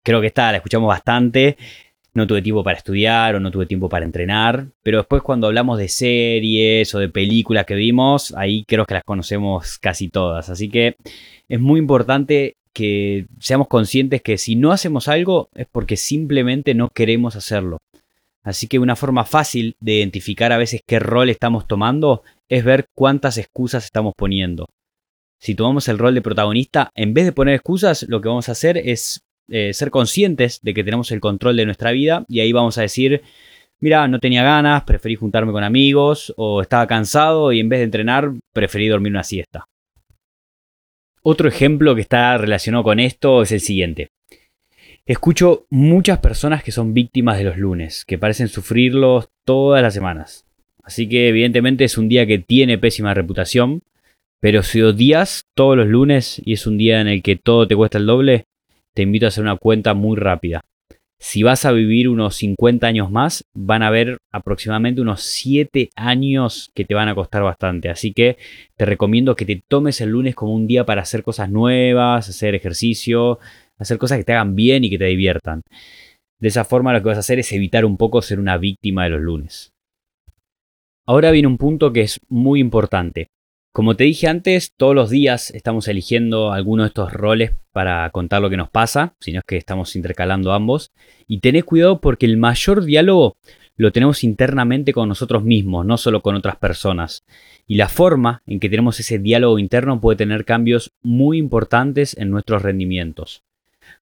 creo 0.05 0.21
que 0.21 0.27
esta 0.27 0.51
la 0.51 0.57
escuchamos 0.57 0.87
bastante. 0.87 1.57
No 2.13 2.27
tuve 2.27 2.41
tiempo 2.41 2.63
para 2.63 2.77
estudiar 2.77 3.35
o 3.35 3.41
no 3.41 3.51
tuve 3.51 3.65
tiempo 3.65 3.89
para 3.89 4.05
entrenar. 4.05 4.67
Pero 4.83 4.99
después 4.99 5.21
cuando 5.21 5.47
hablamos 5.47 5.77
de 5.79 5.89
series 5.89 6.95
o 6.95 6.99
de 6.99 7.09
películas 7.09 7.65
que 7.65 7.75
vimos, 7.75 8.33
ahí 8.38 8.63
creo 8.65 8.85
que 8.85 8.93
las 8.93 9.03
conocemos 9.03 9.77
casi 9.79 10.07
todas. 10.07 10.50
Así 10.50 10.69
que 10.69 10.95
es 11.50 11.59
muy 11.59 11.79
importante 11.79 12.55
que 12.71 13.25
seamos 13.39 13.67
conscientes 13.67 14.21
que 14.21 14.38
si 14.38 14.55
no 14.55 14.71
hacemos 14.71 15.07
algo 15.07 15.50
es 15.55 15.67
porque 15.69 15.97
simplemente 15.97 16.74
no 16.74 16.89
queremos 16.89 17.35
hacerlo. 17.35 17.79
Así 18.43 18.67
que 18.67 18.79
una 18.79 18.95
forma 18.95 19.25
fácil 19.25 19.75
de 19.79 19.95
identificar 19.95 20.53
a 20.53 20.57
veces 20.57 20.81
qué 20.85 21.00
rol 21.00 21.29
estamos 21.29 21.67
tomando 21.67 22.21
es 22.47 22.63
ver 22.63 22.85
cuántas 22.93 23.38
excusas 23.39 23.85
estamos 23.85 24.13
poniendo. 24.15 24.67
Si 25.39 25.55
tomamos 25.55 25.88
el 25.89 25.97
rol 25.97 26.13
de 26.13 26.21
protagonista, 26.21 26.91
en 26.95 27.13
vez 27.13 27.25
de 27.25 27.31
poner 27.31 27.55
excusas, 27.55 28.05
lo 28.07 28.21
que 28.21 28.29
vamos 28.29 28.47
a 28.50 28.53
hacer 28.53 28.77
es 28.77 29.25
eh, 29.49 29.73
ser 29.73 29.91
conscientes 29.91 30.59
de 30.61 30.73
que 30.73 30.83
tenemos 30.83 31.11
el 31.11 31.19
control 31.19 31.57
de 31.57 31.65
nuestra 31.65 31.91
vida 31.91 32.25
y 32.27 32.39
ahí 32.39 32.51
vamos 32.51 32.77
a 32.77 32.81
decir, 32.81 33.21
mira, 33.79 34.07
no 34.07 34.19
tenía 34.19 34.43
ganas, 34.43 34.83
preferí 34.83 35.15
juntarme 35.15 35.51
con 35.51 35.63
amigos 35.63 36.33
o 36.37 36.61
estaba 36.61 36.87
cansado 36.87 37.51
y 37.51 37.59
en 37.59 37.69
vez 37.69 37.79
de 37.79 37.85
entrenar 37.85 38.31
preferí 38.53 38.87
dormir 38.87 39.11
una 39.11 39.23
siesta. 39.23 39.65
Otro 41.21 41.49
ejemplo 41.49 41.95
que 41.95 42.01
está 42.01 42.37
relacionado 42.37 42.83
con 42.83 42.99
esto 42.99 43.41
es 43.41 43.51
el 43.51 43.59
siguiente. 43.59 44.09
Escucho 45.07 45.67
muchas 45.69 46.19
personas 46.19 46.63
que 46.63 46.71
son 46.71 46.93
víctimas 46.93 47.37
de 47.37 47.43
los 47.43 47.57
lunes, 47.57 48.05
que 48.05 48.17
parecen 48.17 48.47
sufrirlos 48.47 49.29
todas 49.43 49.81
las 49.81 49.93
semanas. 49.93 50.45
Así 50.83 51.09
que 51.09 51.29
evidentemente 51.29 51.83
es 51.83 51.97
un 51.97 52.09
día 52.09 52.25
que 52.25 52.39
tiene 52.39 52.77
pésima 52.77 53.13
reputación, 53.13 53.81
pero 54.39 54.61
si 54.61 54.81
odias 54.81 55.45
todos 55.55 55.77
los 55.77 55.87
lunes 55.87 56.41
y 56.45 56.53
es 56.53 56.67
un 56.67 56.77
día 56.77 57.01
en 57.01 57.07
el 57.07 57.23
que 57.23 57.35
todo 57.35 57.67
te 57.67 57.75
cuesta 57.75 57.97
el 57.97 58.05
doble, 58.05 58.45
te 58.95 59.03
invito 59.03 59.25
a 59.25 59.29
hacer 59.29 59.43
una 59.43 59.57
cuenta 59.57 59.93
muy 59.93 60.17
rápida. 60.17 60.61
Si 61.19 61.43
vas 61.43 61.65
a 61.65 61.71
vivir 61.71 62.09
unos 62.09 62.35
50 62.35 62.87
años 62.87 63.11
más, 63.11 63.45
van 63.53 63.83
a 63.83 63.87
haber 63.87 64.17
aproximadamente 64.33 65.01
unos 65.01 65.21
7 65.23 65.89
años 65.95 66.71
que 66.73 66.85
te 66.85 66.93
van 66.93 67.07
a 67.07 67.15
costar 67.15 67.43
bastante. 67.43 67.89
Así 67.89 68.13
que 68.13 68.37
te 68.75 68.85
recomiendo 68.85 69.35
que 69.35 69.45
te 69.45 69.61
tomes 69.67 70.01
el 70.01 70.09
lunes 70.09 70.35
como 70.35 70.53
un 70.53 70.67
día 70.67 70.85
para 70.85 71.01
hacer 71.01 71.23
cosas 71.23 71.49
nuevas, 71.49 72.27
hacer 72.27 72.55
ejercicio, 72.55 73.39
hacer 73.77 73.97
cosas 73.97 74.17
que 74.17 74.23
te 74.23 74.33
hagan 74.33 74.55
bien 74.55 74.83
y 74.83 74.89
que 74.89 74.97
te 74.97 75.05
diviertan. 75.05 75.61
De 76.39 76.49
esa 76.49 76.65
forma 76.65 76.93
lo 76.93 77.01
que 77.01 77.07
vas 77.07 77.17
a 77.17 77.21
hacer 77.21 77.39
es 77.39 77.51
evitar 77.53 77.85
un 77.85 77.97
poco 77.97 78.21
ser 78.21 78.39
una 78.39 78.57
víctima 78.57 79.05
de 79.05 79.11
los 79.11 79.21
lunes. 79.21 79.71
Ahora 81.07 81.31
viene 81.31 81.47
un 81.47 81.57
punto 81.57 81.93
que 81.93 82.01
es 82.01 82.19
muy 82.27 82.59
importante. 82.59 83.27
Como 83.75 83.98
te 83.98 84.05
dije 84.05 84.29
antes, 84.29 84.72
todos 84.77 84.96
los 84.96 85.10
días 85.10 85.51
estamos 85.51 85.89
eligiendo 85.89 86.53
alguno 86.53 86.84
de 86.84 86.88
estos 86.88 87.12
roles 87.12 87.51
para 87.74 88.10
contar 88.12 88.41
lo 88.41 88.50
que 88.50 88.55
nos 88.55 88.70
pasa, 88.70 89.17
sino 89.20 89.39
es 89.39 89.46
que 89.46 89.58
estamos 89.58 89.98
intercalando 89.98 90.53
ambos. 90.53 90.94
Y 91.27 91.41
tenés 91.41 91.65
cuidado 91.65 92.00
porque 92.00 92.25
el 92.25 92.38
mayor 92.38 92.86
diálogo 92.86 93.36
lo 93.75 93.91
tenemos 93.91 94.24
internamente 94.24 94.94
con 94.94 95.10
nosotros 95.10 95.44
mismos, 95.44 95.86
no 95.86 95.98
solo 95.98 96.22
con 96.22 96.36
otras 96.36 96.55
personas. 96.55 97.25
Y 97.67 97.75
la 97.75 97.89
forma 97.89 98.44
en 98.46 98.62
que 98.62 98.70
tenemos 98.70 98.98
ese 99.01 99.20
diálogo 99.20 99.60
interno 99.60 100.00
puede 100.00 100.15
tener 100.15 100.46
cambios 100.46 100.94
muy 101.01 101.38
importantes 101.38 102.15
en 102.17 102.29
nuestros 102.29 102.62
rendimientos. 102.62 103.44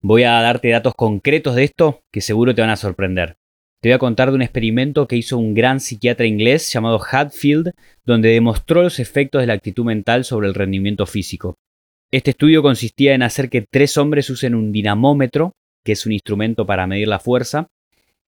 Voy 0.02 0.24
a 0.24 0.32
darte 0.42 0.68
datos 0.68 0.92
concretos 0.94 1.54
de 1.54 1.64
esto 1.64 2.02
que 2.10 2.20
seguro 2.20 2.54
te 2.54 2.60
van 2.60 2.68
a 2.68 2.76
sorprender. 2.76 3.38
Te 3.82 3.88
voy 3.88 3.94
a 3.94 3.98
contar 3.98 4.30
de 4.30 4.36
un 4.36 4.42
experimento 4.42 5.08
que 5.08 5.16
hizo 5.16 5.36
un 5.36 5.54
gran 5.54 5.80
psiquiatra 5.80 6.24
inglés 6.24 6.72
llamado 6.72 7.00
Hadfield, 7.02 7.72
donde 8.04 8.28
demostró 8.28 8.84
los 8.84 9.00
efectos 9.00 9.40
de 9.40 9.48
la 9.48 9.54
actitud 9.54 9.84
mental 9.84 10.24
sobre 10.24 10.46
el 10.46 10.54
rendimiento 10.54 11.04
físico. 11.04 11.56
Este 12.12 12.30
estudio 12.30 12.62
consistía 12.62 13.12
en 13.12 13.24
hacer 13.24 13.50
que 13.50 13.66
tres 13.68 13.98
hombres 13.98 14.30
usen 14.30 14.54
un 14.54 14.70
dinamómetro, 14.70 15.54
que 15.84 15.92
es 15.92 16.06
un 16.06 16.12
instrumento 16.12 16.64
para 16.64 16.86
medir 16.86 17.08
la 17.08 17.18
fuerza, 17.18 17.66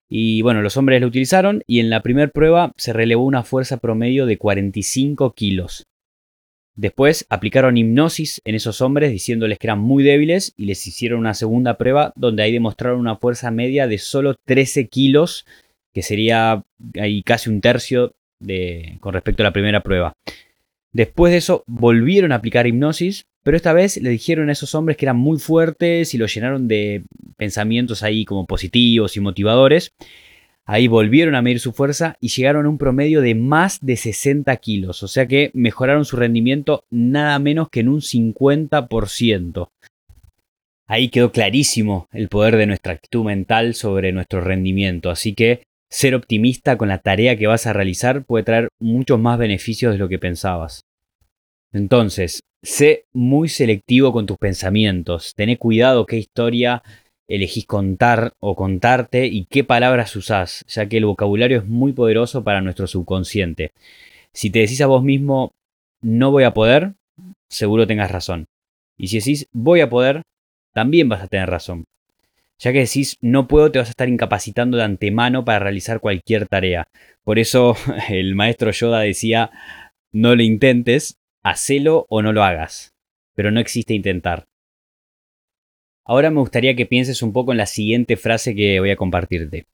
y 0.09 0.41
bueno, 0.41 0.63
los 0.63 0.75
hombres 0.75 1.01
lo 1.01 1.07
utilizaron 1.07 1.61
y 1.67 1.81
en 1.81 1.91
la 1.91 2.01
primera 2.01 2.31
prueba 2.31 2.71
se 2.75 2.91
relevó 2.91 3.23
una 3.23 3.43
fuerza 3.43 3.77
promedio 3.77 4.25
de 4.25 4.39
45 4.39 5.33
kilos. 5.33 5.85
Después 6.75 7.25
aplicaron 7.29 7.77
hipnosis 7.77 8.41
en 8.45 8.55
esos 8.55 8.81
hombres 8.81 9.11
diciéndoles 9.11 9.59
que 9.59 9.67
eran 9.67 9.79
muy 9.79 10.03
débiles 10.03 10.53
y 10.57 10.65
les 10.65 10.85
hicieron 10.87 11.19
una 11.19 11.35
segunda 11.35 11.77
prueba 11.77 12.13
donde 12.15 12.43
ahí 12.43 12.51
demostraron 12.51 12.99
una 12.99 13.17
fuerza 13.17 13.51
media 13.51 13.87
de 13.87 13.99
solo 13.99 14.35
13 14.45 14.87
kilos, 14.87 15.45
que 15.93 16.01
sería 16.01 16.63
ahí 16.99 17.21
casi 17.21 17.49
un 17.49 17.61
tercio 17.61 18.15
de, 18.39 18.97
con 19.01 19.13
respecto 19.13 19.43
a 19.43 19.45
la 19.45 19.53
primera 19.53 19.81
prueba. 19.81 20.13
Después 20.91 21.31
de 21.31 21.37
eso 21.37 21.63
volvieron 21.67 22.31
a 22.31 22.35
aplicar 22.35 22.65
hipnosis, 22.65 23.25
pero 23.43 23.57
esta 23.57 23.73
vez 23.73 23.97
le 23.97 24.09
dijeron 24.09 24.49
a 24.49 24.53
esos 24.53 24.73
hombres 24.73 24.97
que 24.97 25.05
eran 25.05 25.17
muy 25.17 25.37
fuertes 25.37 26.13
y 26.13 26.17
los 26.17 26.33
llenaron 26.33 26.67
de 26.67 27.03
pensamientos 27.37 28.01
ahí 28.01 28.25
como 28.25 28.45
positivos 28.47 29.15
y 29.15 29.19
motivadores. 29.19 29.91
Ahí 30.65 30.87
volvieron 30.87 31.35
a 31.35 31.41
medir 31.41 31.59
su 31.59 31.73
fuerza 31.73 32.15
y 32.21 32.29
llegaron 32.29 32.65
a 32.65 32.69
un 32.69 32.77
promedio 32.77 33.21
de 33.21 33.35
más 33.35 33.79
de 33.81 33.97
60 33.97 34.55
kilos, 34.57 35.03
o 35.03 35.07
sea 35.07 35.27
que 35.27 35.51
mejoraron 35.53 36.05
su 36.05 36.15
rendimiento 36.15 36.85
nada 36.89 37.37
menos 37.39 37.69
que 37.69 37.81
en 37.81 37.89
un 37.89 37.99
50%. 37.99 39.69
Ahí 40.87 41.09
quedó 41.09 41.31
clarísimo 41.31 42.07
el 42.11 42.29
poder 42.29 42.55
de 42.55 42.67
nuestra 42.67 42.93
actitud 42.93 43.25
mental 43.25 43.73
sobre 43.73 44.13
nuestro 44.13 44.41
rendimiento, 44.41 45.09
así 45.09 45.33
que 45.33 45.63
ser 45.89 46.15
optimista 46.15 46.77
con 46.77 46.87
la 46.87 46.99
tarea 46.99 47.35
que 47.35 47.47
vas 47.47 47.67
a 47.67 47.73
realizar 47.73 48.23
puede 48.23 48.43
traer 48.43 48.69
muchos 48.79 49.19
más 49.19 49.37
beneficios 49.37 49.91
de 49.91 49.99
lo 49.99 50.07
que 50.07 50.19
pensabas. 50.19 50.85
Entonces, 51.73 52.41
sé 52.61 53.05
muy 53.11 53.49
selectivo 53.49 54.13
con 54.13 54.25
tus 54.25 54.37
pensamientos, 54.37 55.33
tené 55.35 55.57
cuidado 55.57 56.05
qué 56.05 56.17
historia 56.17 56.83
elegís 57.35 57.65
contar 57.65 58.33
o 58.39 58.55
contarte 58.55 59.25
y 59.25 59.45
qué 59.45 59.63
palabras 59.63 60.15
usás, 60.15 60.63
ya 60.67 60.87
que 60.87 60.97
el 60.97 61.05
vocabulario 61.05 61.57
es 61.57 61.65
muy 61.65 61.91
poderoso 61.91 62.43
para 62.43 62.61
nuestro 62.61 62.85
subconsciente. 62.85 63.71
Si 64.33 64.51
te 64.51 64.59
decís 64.59 64.81
a 64.81 64.87
vos 64.87 65.03
mismo, 65.03 65.51
no 66.01 66.29
voy 66.29 66.43
a 66.43 66.53
poder, 66.53 66.93
seguro 67.49 67.87
tengas 67.87 68.11
razón. 68.11 68.45
Y 68.97 69.07
si 69.07 69.17
decís, 69.17 69.47
voy 69.51 69.81
a 69.81 69.89
poder, 69.89 70.21
también 70.73 71.09
vas 71.09 71.23
a 71.23 71.27
tener 71.27 71.49
razón. 71.49 71.85
Ya 72.59 72.71
que 72.71 72.79
decís, 72.79 73.17
no 73.19 73.47
puedo, 73.47 73.71
te 73.71 73.79
vas 73.79 73.89
a 73.89 73.91
estar 73.91 74.09
incapacitando 74.09 74.77
de 74.77 74.83
antemano 74.83 75.43
para 75.43 75.59
realizar 75.59 75.99
cualquier 75.99 76.47
tarea. 76.47 76.87
Por 77.23 77.39
eso 77.39 77.75
el 78.09 78.35
maestro 78.35 78.69
Yoda 78.71 78.99
decía, 78.99 79.49
no 80.11 80.35
lo 80.35 80.43
intentes, 80.43 81.17
hacelo 81.41 82.05
o 82.09 82.21
no 82.21 82.31
lo 82.31 82.43
hagas. 82.43 82.93
Pero 83.33 83.49
no 83.49 83.59
existe 83.59 83.95
intentar. 83.95 84.45
Ahora 86.05 86.31
me 86.31 86.41
gustaría 86.41 86.75
que 86.75 86.85
pienses 86.85 87.21
un 87.21 87.31
poco 87.31 87.51
en 87.53 87.57
la 87.57 87.65
siguiente 87.65 88.17
frase 88.17 88.55
que 88.55 88.79
voy 88.79 88.91
a 88.91 88.97
compartirte. 88.97 89.67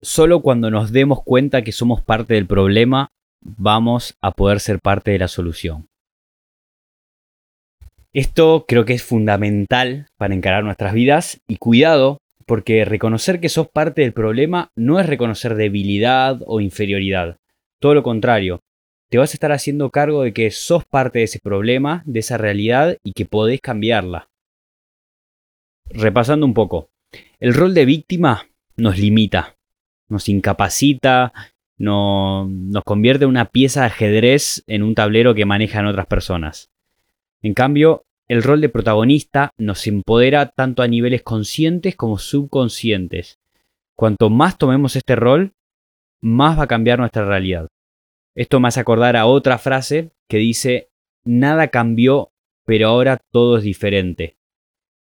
Solo 0.00 0.40
cuando 0.40 0.70
nos 0.70 0.92
demos 0.92 1.24
cuenta 1.24 1.62
que 1.62 1.72
somos 1.72 2.00
parte 2.00 2.34
del 2.34 2.46
problema, 2.46 3.08
vamos 3.40 4.16
a 4.22 4.30
poder 4.30 4.60
ser 4.60 4.78
parte 4.78 5.10
de 5.10 5.18
la 5.18 5.26
solución. 5.26 5.88
Esto 8.12 8.66
creo 8.68 8.84
que 8.84 8.94
es 8.94 9.02
fundamental 9.02 10.06
para 10.16 10.34
encarar 10.34 10.62
nuestras 10.62 10.94
vidas 10.94 11.40
y 11.48 11.56
cuidado 11.56 12.18
porque 12.46 12.84
reconocer 12.84 13.40
que 13.40 13.48
sos 13.48 13.68
parte 13.68 14.02
del 14.02 14.12
problema 14.12 14.70
no 14.76 15.00
es 15.00 15.06
reconocer 15.06 15.56
debilidad 15.56 16.40
o 16.46 16.60
inferioridad. 16.60 17.36
Todo 17.80 17.94
lo 17.94 18.02
contrario, 18.04 18.60
te 19.10 19.18
vas 19.18 19.30
a 19.30 19.34
estar 19.34 19.50
haciendo 19.50 19.90
cargo 19.90 20.22
de 20.22 20.32
que 20.32 20.50
sos 20.52 20.84
parte 20.84 21.18
de 21.18 21.24
ese 21.24 21.40
problema, 21.40 22.02
de 22.06 22.20
esa 22.20 22.38
realidad 22.38 22.96
y 23.02 23.12
que 23.12 23.26
podés 23.26 23.60
cambiarla 23.60 24.28
repasando 25.90 26.46
un 26.46 26.54
poco, 26.54 26.90
el 27.40 27.54
rol 27.54 27.74
de 27.74 27.84
víctima 27.84 28.48
nos 28.76 28.98
limita, 28.98 29.56
nos 30.08 30.28
incapacita, 30.28 31.32
nos 31.78 32.84
convierte 32.84 33.24
en 33.24 33.30
una 33.30 33.46
pieza 33.46 33.80
de 33.80 33.86
ajedrez 33.86 34.64
en 34.66 34.82
un 34.82 34.94
tablero 34.94 35.34
que 35.34 35.44
manejan 35.44 35.86
otras 35.86 36.06
personas. 36.06 36.70
En 37.42 37.54
cambio, 37.54 38.04
el 38.26 38.42
rol 38.42 38.60
de 38.60 38.68
protagonista 38.68 39.52
nos 39.56 39.86
empodera 39.86 40.46
tanto 40.50 40.82
a 40.82 40.88
niveles 40.88 41.22
conscientes 41.22 41.96
como 41.96 42.18
subconscientes. 42.18 43.38
Cuanto 43.94 44.30
más 44.30 44.58
tomemos 44.58 44.96
este 44.96 45.16
rol, 45.16 45.52
más 46.20 46.58
va 46.58 46.64
a 46.64 46.68
cambiar 46.68 46.98
nuestra 46.98 47.24
realidad. 47.24 47.68
Esto 48.34 48.60
me 48.60 48.68
hace 48.68 48.80
acordar 48.80 49.16
a 49.16 49.26
otra 49.26 49.58
frase 49.58 50.10
que 50.28 50.38
dice, 50.38 50.90
nada 51.24 51.68
cambió, 51.68 52.30
pero 52.64 52.88
ahora 52.88 53.18
todo 53.32 53.58
es 53.58 53.64
diferente 53.64 54.37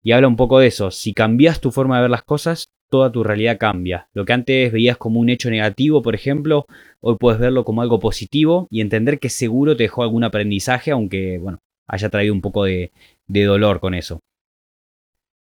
y 0.05 0.13
habla 0.13 0.29
un 0.29 0.37
poco 0.37 0.61
de 0.61 0.69
eso. 0.69 0.93
Si 0.93 1.15
cambias 1.15 1.61
tu 1.61 1.73
forma 1.73 1.97
de 1.97 2.03
ver 2.03 2.11
las 2.11 2.23
cosas, 2.23 2.69
toda 2.91 3.11
tu 3.11 3.25
realidad 3.25 3.59
cambia. 3.59 4.09
Lo 4.13 4.27
que 4.27 4.35
antes 4.35 4.71
veías 4.71 4.99
como 4.99 5.19
un 5.19 5.31
hecho 5.31 5.51
negativo, 5.51 6.03
por 6.03 6.15
ejemplo, 6.15 6.67
hoy 7.01 7.17
puedes 7.19 7.41
verlo 7.41 7.65
como 7.65 7.81
algo 7.81 7.99
positivo 7.99 8.69
y 8.71 8.83
entender 8.83 9.19
que 9.19 9.31
seguro 9.31 9.77
te 9.77 9.85
dejó 9.85 10.03
algún 10.03 10.23
aprendizaje, 10.23 10.91
aunque, 10.91 11.39
bueno, 11.39 11.59
haya 11.89 12.11
traído 12.11 12.35
un 12.35 12.43
poco 12.43 12.65
de, 12.65 12.93
dolor 13.27 13.81
con 13.81 13.95
eso. 13.95 14.21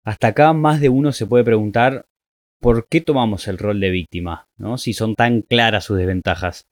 Hasta 0.02 0.28
acá 0.28 0.52
más 0.54 0.80
de 0.80 0.88
uno 0.88 1.12
se 1.12 1.26
puede 1.26 1.44
preguntar 1.44 2.06
por 2.58 2.88
qué 2.88 3.02
tomamos 3.02 3.46
el 3.48 3.58
rol 3.58 3.80
de 3.80 3.90
víctima, 3.90 4.48
¿no? 4.56 4.78
si 4.78 4.94
son 4.94 5.14
tan 5.14 5.42
claras 5.42 5.84
sus 5.84 5.98
desventajas. 5.98 6.66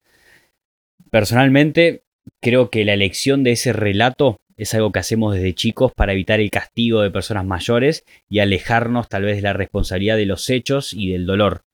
Personalmente, 1.10 2.04
creo 2.40 2.70
que 2.70 2.86
la 2.86 2.94
elección 2.94 3.44
de 3.44 3.52
ese 3.52 3.74
relato 3.74 4.40
es 4.62 4.74
algo 4.74 4.92
que 4.92 4.98
hacemos 4.98 5.34
desde 5.34 5.54
chicos 5.54 5.92
para 5.94 6.12
evitar 6.12 6.40
el 6.40 6.50
castigo 6.50 7.02
de 7.02 7.10
personas 7.10 7.44
mayores 7.44 8.04
y 8.28 8.38
alejarnos 8.38 9.08
tal 9.08 9.24
vez 9.24 9.36
de 9.36 9.42
la 9.42 9.52
responsabilidad 9.52 10.16
de 10.16 10.26
los 10.26 10.48
hechos 10.50 10.92
y 10.92 11.10
del 11.10 11.26
dolor. 11.26 11.64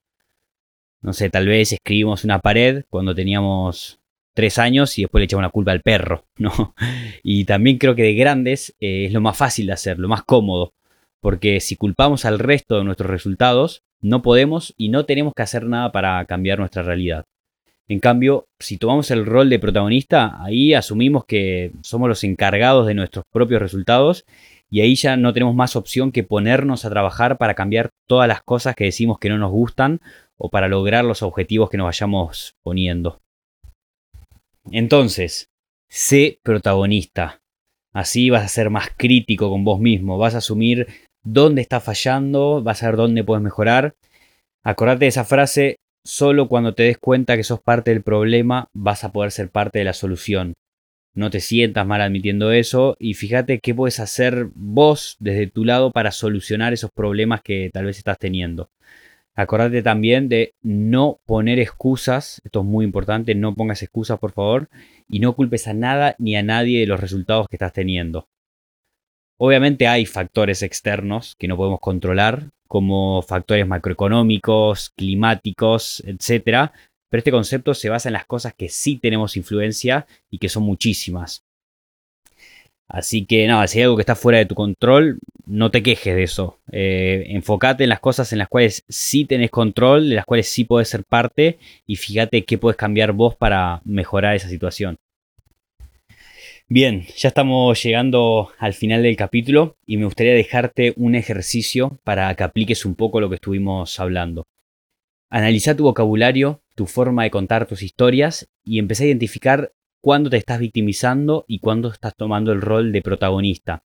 No 1.00 1.12
sé, 1.12 1.30
tal 1.30 1.47
vez 1.47 1.73
escribimos 1.73 2.25
una 2.25 2.40
pared 2.40 2.85
cuando 2.90 3.14
teníamos 3.14 4.00
tres 4.35 4.59
años 4.59 4.99
y 4.99 5.02
después 5.02 5.21
le 5.21 5.25
echamos 5.26 5.42
la 5.42 5.50
culpa 5.50 5.73
al 5.73 5.83
perro, 5.83 6.25
¿no? 6.37 6.75
Y 7.23 7.45
también 7.45 7.78
creo 7.78 7.95
que 7.95 8.02
de 8.02 8.14
grandes 8.14 8.75
eh, 8.80 9.07
es 9.07 9.12
lo 9.12 9.21
más 9.21 9.37
fácil 9.37 9.66
de 9.66 9.73
hacer, 9.73 9.99
lo 9.99 10.09
más 10.09 10.23
cómodo, 10.23 10.73
porque 11.21 11.61
si 11.61 11.76
culpamos 11.76 12.25
al 12.25 12.38
resto 12.38 12.78
de 12.78 12.85
nuestros 12.85 13.11
resultados, 13.11 13.83
no 14.00 14.23
podemos 14.23 14.75
y 14.76 14.88
no 14.88 15.04
tenemos 15.07 15.35
que 15.35 15.42
hacer 15.42 15.64
nada 15.64 15.92
para 15.92 16.25
cambiar 16.25 16.59
nuestra 16.59 16.83
realidad. 16.83 17.26
En 17.88 18.00
cambio, 18.00 18.47
si 18.59 18.76
tomamos 18.76 19.11
el 19.11 19.25
rol 19.25 19.49
de 19.49 19.59
protagonista, 19.59 20.42
ahí 20.42 20.75
asumimos 20.75 21.25
que 21.25 21.73
somos 21.80 22.09
los 22.09 22.23
encargados 22.23 22.87
de 22.87 22.95
nuestros 22.95 23.25
propios 23.33 23.62
resultados 23.62 24.26
y 24.71 24.83
ahí 24.83 24.95
ya 24.95 25.16
no 25.16 25.33
tenemos 25.33 25.54
más 25.54 25.75
opción 25.75 26.12
que 26.12 26.23
ponernos 26.23 26.85
a 26.85 26.90
trabajar 26.90 27.38
para 27.38 27.54
cambiar 27.54 27.88
todas 28.07 28.28
las 28.28 28.42
cosas 28.42 28.76
que 28.76 28.85
decimos 28.85 29.18
que 29.18 29.30
no 29.30 29.38
nos 29.38 29.50
gustan 29.50 30.00
o 30.37 30.50
para 30.50 30.68
lograr 30.68 31.04
los 31.07 31.23
objetivos 31.23 31.71
que 31.71 31.78
nos 31.78 31.87
vayamos 31.87 32.54
poniendo. 32.62 33.21
Entonces, 34.71 35.49
sé 35.88 36.40
protagonista. 36.42 37.40
Así 37.95 38.28
vas 38.28 38.45
a 38.45 38.49
ser 38.49 38.68
más 38.68 38.90
crítico 38.95 39.49
con 39.49 39.64
vos 39.64 39.80
mismo, 39.80 40.18
vas 40.18 40.35
a 40.35 40.38
asumir 40.38 40.87
dónde 41.25 41.62
está 41.62 41.80
fallando, 41.80 42.62
vas 42.62 42.83
a 42.83 42.87
ver 42.87 42.97
dónde 42.97 43.25
puedes 43.25 43.42
mejorar. 43.42 43.95
Acordate 44.62 45.07
de 45.07 45.09
esa 45.09 45.25
frase, 45.25 45.76
Solo 46.05 46.49
cuando 46.49 46.75
te 46.75 46.85
des 46.85 46.99
cuenta 46.99 47.37
que 47.37 47.45
sos 47.45 47.61
parte 47.61 47.90
del 47.90 48.02
problema 48.02 48.69
vas 48.73 49.05
a 49.05 49.12
poder 49.12 49.31
ser 49.31 49.50
parte 49.50 49.78
de 49.78 49.85
la 49.85 49.93
solución. 49.93 50.55
No 51.14 51.31
te 51.31 51.40
sientas 51.40 51.87
mal 51.87 52.00
admitiendo 52.00 52.52
eso 52.52 52.97
y 52.99 53.14
fíjate 53.14 53.59
qué 53.59 53.75
puedes 53.75 53.99
hacer 54.00 54.49
vos 54.55 55.17
desde 55.19 55.49
tu 55.49 55.64
lado 55.64 55.90
para 55.90 56.12
solucionar 56.12 56.73
esos 56.73 56.90
problemas 56.93 57.43
que 57.43 57.71
tal 57.73 57.87
vez 57.87 57.99
estás 57.99 58.19
teniendo. 58.19 58.71
Acordate 59.35 59.83
también 59.83 60.28
de 60.28 60.55
no 60.62 61.21
poner 61.25 61.61
excusas, 61.61 62.40
esto 62.45 62.61
es 62.61 62.67
muy 62.67 62.85
importante, 62.85 63.35
no 63.35 63.55
pongas 63.55 63.83
excusas 63.83 64.19
por 64.19 64.33
favor 64.33 64.69
y 65.09 65.21
no 65.21 65.35
culpes 65.37 65.69
a 65.69 65.75
nada 65.75 66.17
ni 66.19 66.37
a 66.37 66.43
nadie 66.43 66.81
de 66.81 66.87
los 66.87 67.00
resultados 67.00 67.49
que 67.49 67.57
estás 67.57 67.73
teniendo. 67.73 68.28
Obviamente 69.38 69.87
hay 69.87 70.04
factores 70.04 70.62
externos 70.62 71.37
que 71.38 71.47
no 71.47 71.57
podemos 71.57 71.80
controlar, 71.80 72.50
como 72.66 73.23
factores 73.23 73.66
macroeconómicos, 73.66 74.90
climáticos, 74.90 76.02
etc. 76.07 76.71
Pero 77.09 77.18
este 77.18 77.30
concepto 77.30 77.73
se 77.73 77.88
basa 77.88 78.09
en 78.09 78.14
las 78.14 78.26
cosas 78.26 78.52
que 78.54 78.68
sí 78.68 78.97
tenemos 78.97 79.37
influencia 79.37 80.07
y 80.30 80.38
que 80.38 80.49
son 80.49 80.64
muchísimas. 80.64 81.45
Así 82.88 83.26
que 83.26 83.47
nada, 83.47 83.66
si 83.66 83.78
hay 83.78 83.85
algo 83.85 83.97
que 83.97 84.02
está 84.02 84.16
fuera 84.16 84.38
de 84.38 84.47
tu 84.47 84.54
control, 84.54 85.18
no 85.47 85.71
te 85.71 85.83
quejes 85.83 86.16
de 86.16 86.23
eso. 86.23 86.59
Eh, 86.73 87.26
enfócate 87.28 87.85
en 87.85 87.90
las 87.90 88.00
cosas 88.00 88.33
en 88.33 88.38
las 88.38 88.49
cuales 88.49 88.85
sí 88.88 89.25
tenés 89.25 89.50
control, 89.50 90.09
de 90.09 90.14
las 90.16 90.25
cuales 90.25 90.49
sí 90.49 90.64
puedes 90.64 90.88
ser 90.88 91.04
parte 91.04 91.59
y 91.87 91.97
fíjate 91.97 92.45
qué 92.45 92.59
puedes 92.59 92.76
cambiar 92.78 93.12
vos 93.12 93.37
para 93.37 93.83
mejorar 93.85 94.37
esa 94.37 94.49
situación. 94.49 94.99
Bien, 96.71 97.07
ya 97.17 97.29
estamos 97.29 97.83
llegando 97.83 98.51
al 98.59 98.75
final 98.75 99.03
del 99.03 99.17
capítulo 99.17 99.79
y 99.87 99.97
me 99.97 100.05
gustaría 100.05 100.35
dejarte 100.35 100.93
un 100.99 101.15
ejercicio 101.15 101.99
para 102.05 102.35
que 102.35 102.45
apliques 102.45 102.85
un 102.85 102.95
poco 102.95 103.23
lo 103.23 103.31
que 103.31 103.37
estuvimos 103.37 103.99
hablando. 103.99 104.45
Analiza 105.31 105.75
tu 105.75 105.85
vocabulario, 105.85 106.61
tu 106.75 106.85
forma 106.85 107.23
de 107.23 107.31
contar 107.31 107.65
tus 107.65 107.83
historias 107.83 108.51
y 108.65 108.79
empecé 108.79 109.05
a 109.05 109.07
identificar 109.07 109.73
cuándo 110.03 110.29
te 110.29 110.37
estás 110.37 110.61
victimizando 110.61 111.47
y 111.49 111.61
cuándo 111.61 111.91
estás 111.91 112.15
tomando 112.15 112.53
el 112.53 112.61
rol 112.61 112.93
de 112.93 113.01
protagonista. 113.01 113.83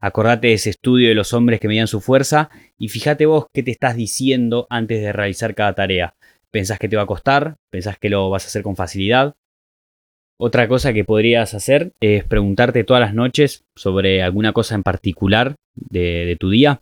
Acordate 0.00 0.48
de 0.48 0.54
ese 0.54 0.70
estudio 0.70 1.08
de 1.08 1.14
los 1.14 1.32
hombres 1.32 1.60
que 1.60 1.68
medían 1.68 1.86
su 1.86 2.00
fuerza 2.00 2.50
y 2.76 2.88
fíjate 2.88 3.26
vos 3.26 3.46
qué 3.52 3.62
te 3.62 3.70
estás 3.70 3.94
diciendo 3.94 4.66
antes 4.68 5.00
de 5.00 5.12
realizar 5.12 5.54
cada 5.54 5.76
tarea. 5.76 6.16
¿Pensás 6.50 6.80
que 6.80 6.88
te 6.88 6.96
va 6.96 7.02
a 7.02 7.06
costar? 7.06 7.54
¿Pensás 7.70 7.98
que 7.98 8.10
lo 8.10 8.30
vas 8.30 8.42
a 8.42 8.48
hacer 8.48 8.64
con 8.64 8.74
facilidad? 8.74 9.36
Otra 10.38 10.68
cosa 10.68 10.92
que 10.92 11.04
podrías 11.04 11.54
hacer 11.54 11.92
es 12.00 12.24
preguntarte 12.24 12.84
todas 12.84 13.00
las 13.00 13.14
noches 13.14 13.64
sobre 13.74 14.22
alguna 14.22 14.52
cosa 14.52 14.74
en 14.74 14.82
particular 14.82 15.56
de, 15.74 16.36
tu 16.38 16.50
día 16.50 16.78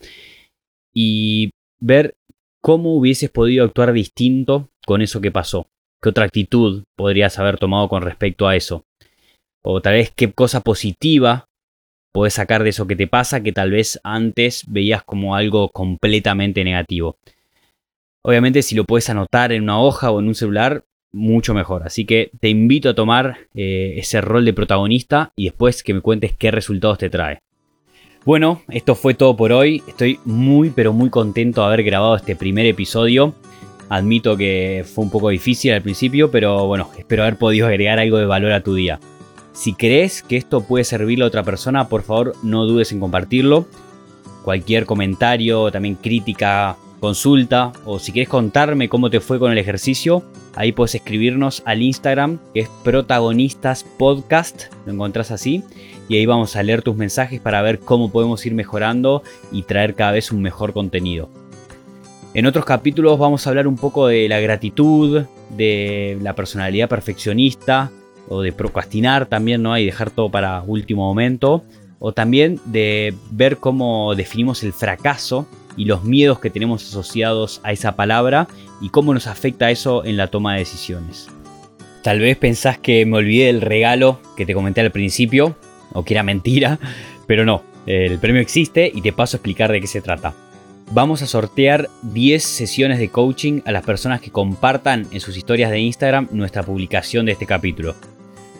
y 0.93 1.51
ver 1.81 2.17
cómo 2.61 2.97
hubieses 2.97 3.31
podido 3.31 3.65
actuar 3.65 3.93
distinto 3.93 4.71
con 4.85 5.03
eso 5.03 5.21
que 5.21 5.31
pasó. 5.31 5.69
¿Qué 6.03 6.09
otra 6.09 6.25
actitud 6.25 6.83
podrías 6.97 7.39
haber 7.39 7.59
tomado 7.59 7.89
con 7.89 8.03
respecto 8.03 8.49
a 8.49 8.57
eso? 8.57 8.85
O 9.63 9.81
tal 9.81 9.95
vez 9.95 10.13
qué 10.15 10.33
cosa 10.33 10.61
positiva 10.61 11.47
puedes 12.13 12.35
sacar 12.35 12.65
de 12.65 12.71
eso 12.71 12.87
que 12.87 12.97
te 12.97 13.07
pasa 13.07 13.43
que 13.43 13.53
tal 13.53 13.71
vez 13.71 14.01
antes 14.03 14.65
veías 14.67 15.05
como 15.05 15.37
algo 15.37 15.69
completamente 15.69 16.65
negativo. 16.65 17.19
Obviamente 18.25 18.63
si 18.63 18.75
lo 18.75 18.85
puedes 18.85 19.09
anotar 19.11 19.53
en 19.53 19.63
una 19.63 19.81
hoja 19.81 20.11
o 20.11 20.19
en 20.19 20.29
un 20.29 20.35
celular, 20.35 20.85
mucho 21.15 21.55
mejor. 21.55 21.85
Así 21.85 22.05
que 22.05 22.31
te 22.41 22.49
invito 22.49 22.91
a 22.91 22.95
tomar 22.95 23.39
eh, 23.55 23.95
ese 23.97 24.21
rol 24.21 24.45
de 24.45 24.53
protagonista 24.53 25.33
y 25.37 25.45
después 25.45 25.83
que 25.83 25.95
me 25.95 26.01
cuentes 26.01 26.35
qué 26.37 26.51
resultados 26.51 26.99
te 26.99 27.09
trae. 27.09 27.39
Bueno, 28.25 28.63
esto 28.69 28.95
fue 28.95 29.15
todo 29.15 29.37
por 29.37 29.53
hoy. 29.53 29.83
Estoy 29.87 30.19
muy 30.25 30.71
pero 30.71 30.93
muy 30.93 31.11
contento 31.11 31.61
de 31.61 31.67
haber 31.67 31.85
grabado 31.85 32.17
este 32.17 32.37
primer 32.37 32.67
episodio. 32.67 33.35
Admito 33.89 34.37
que 34.37 34.85
fue 34.87 35.05
un 35.05 35.11
poco 35.11 35.29
difícil 35.29 35.73
al 35.73 35.83
principio, 35.83 36.31
pero 36.31 36.67
bueno, 36.67 36.91
espero 36.99 37.23
haber 37.23 37.37
podido 37.37 37.67
agregar 37.67 37.99
algo 37.99 38.17
de 38.17 38.27
valor 38.27 38.53
a 38.53 38.63
tu 38.63 38.75
día. 38.75 38.99
Si 39.53 39.75
crees 39.75 40.23
que 40.23 40.37
esto 40.37 40.63
puede 40.63 40.85
servirle 40.85 41.25
a 41.25 41.29
otra 41.29 41.45
persona, 41.45 41.89
por 41.89 42.03
favor 42.03 42.35
no 42.43 42.65
dudes 42.65 42.93
en 42.93 43.01
compartirlo. 43.01 43.67
Cualquier 44.43 44.85
comentario, 44.85 45.71
también 45.71 45.95
crítica, 45.95 46.77
consulta 47.05 47.71
o 47.85 47.99
si 47.99 48.13
quieres 48.13 48.31
contarme 48.31 48.89
cómo 48.89 49.11
te 49.11 49.21
fue 49.21 49.39
con 49.39 49.53
el 49.53 49.59
ejercicio, 49.59 50.23
ahí 50.55 50.73
puedes 50.73 50.95
escribirnos 50.95 51.63
al 51.67 51.83
Instagram 51.83 52.39
que 52.55 52.61
es 52.61 52.71
Protagonistas 52.83 53.85
Podcast, 53.85 54.73
lo 54.87 54.95
encontrás 54.95 55.31
así, 55.31 55.63
y 56.09 56.17
ahí 56.17 56.25
vamos 56.25 56.57
a 56.57 56.63
leer 56.63 56.81
tus 56.81 56.97
mensajes 56.97 57.43
para 57.43 57.61
ver 57.61 57.79
cómo 57.79 58.11
podemos 58.11 58.47
ir 58.47 58.55
mejorando 58.55 59.23
y 59.53 59.65
traer 59.65 59.95
cada 59.95 60.13
vez 60.13 60.33
un 60.33 60.41
mejor 60.41 60.73
contenido. 60.73 61.29
En 62.33 62.47
otros 62.47 62.65
capítulos 62.65 63.19
vamos 63.19 63.47
a 63.47 63.51
hablar 63.51 63.69
un 63.69 63.77
poco 63.77 64.07
de 64.07 64.27
la 64.27 64.41
gratitud, 64.41 65.25
de 65.51 66.17
la 66.23 66.35
personalidad 66.35 66.89
perfeccionista 66.89 67.91
o 68.31 68.41
de 68.41 68.53
procrastinar 68.53 69.27
también, 69.27 69.63
¿no? 69.63 69.77
Y 69.77 69.85
dejar 69.85 70.11
todo 70.11 70.31
para 70.31 70.63
último 70.63 71.03
momento. 71.03 71.65
O 71.99 72.13
también 72.13 72.61
de 72.65 73.15
ver 73.31 73.59
cómo 73.59 74.15
definimos 74.15 74.63
el 74.63 74.73
fracaso 74.73 75.47
y 75.77 75.85
los 75.87 76.05
miedos 76.05 76.41
que 76.41 76.51
tenemos 76.51 76.85
asociados 76.85 77.61
a 77.63 77.73
esa 77.73 77.97
palabra 77.97 78.49
y 78.81 78.91
cómo 78.91 79.15
nos 79.15 79.27
afecta 79.27 79.71
eso 79.71 80.05
en 80.05 80.17
la 80.17 80.29
toma 80.29 80.55
de 80.55 80.61
decisiones. 80.61 81.29
Tal 82.03 82.21
vez 82.21 82.37
pensás 82.37 82.79
que 82.79 83.07
me 83.07 83.17
olvidé 83.17 83.47
del 83.47 83.61
regalo 83.61 84.21
que 84.37 84.45
te 84.45 84.55
comenté 84.55 84.81
al 84.81 84.91
principio, 84.91 85.57
o 85.93 86.05
que 86.05 86.15
era 86.15 86.23
mentira, 86.23 86.79
pero 87.27 87.45
no, 87.45 87.63
el 87.87 88.19
premio 88.19 88.43
existe 88.43 88.91
y 88.95 89.01
te 89.01 89.13
paso 89.13 89.37
a 89.37 89.39
explicar 89.39 89.73
de 89.73 89.81
qué 89.81 89.87
se 89.87 90.03
trata. 90.03 90.35
Vamos 90.93 91.23
a 91.23 91.27
sortear 91.27 91.89
10 92.03 92.43
sesiones 92.43 92.99
de 92.99 93.09
coaching 93.09 93.63
a 93.65 93.73
las 93.73 93.85
personas 93.85 94.21
que 94.21 94.31
compartan 94.31 95.07
en 95.13 95.21
sus 95.21 95.37
historias 95.37 95.71
de 95.71 95.81
Instagram 95.81 96.29
nuestra 96.31 96.63
publicación 96.63 97.27
de 97.27 97.33
este 97.33 97.47
capítulo. 97.47 97.95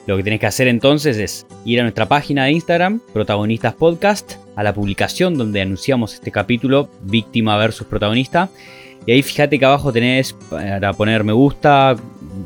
Lo 0.07 0.17
que 0.17 0.23
tenés 0.23 0.41
que 0.41 0.47
hacer 0.47 0.69
entonces 0.69 1.17
es 1.17 1.47
ir 1.65 1.81
a 1.81 1.83
nuestra 1.83 2.07
página 2.07 2.45
de 2.45 2.53
Instagram, 2.53 3.01
Protagonistas 3.13 3.75
Podcast, 3.75 4.35
a 4.55 4.63
la 4.63 4.75
publicación 4.75 5.39
donde 5.39 5.63
anunciamos 5.63 6.13
este 6.13 6.31
capítulo, 6.31 6.91
Víctima 7.03 7.57
versus 7.57 7.87
Protagonista. 7.87 8.51
Y 9.07 9.13
ahí 9.13 9.23
fíjate 9.23 9.59
que 9.59 9.65
abajo 9.65 9.93
tenés 9.93 10.35
para 10.51 10.93
poner 10.93 11.25
me 11.25 11.33
gusta, 11.33 11.97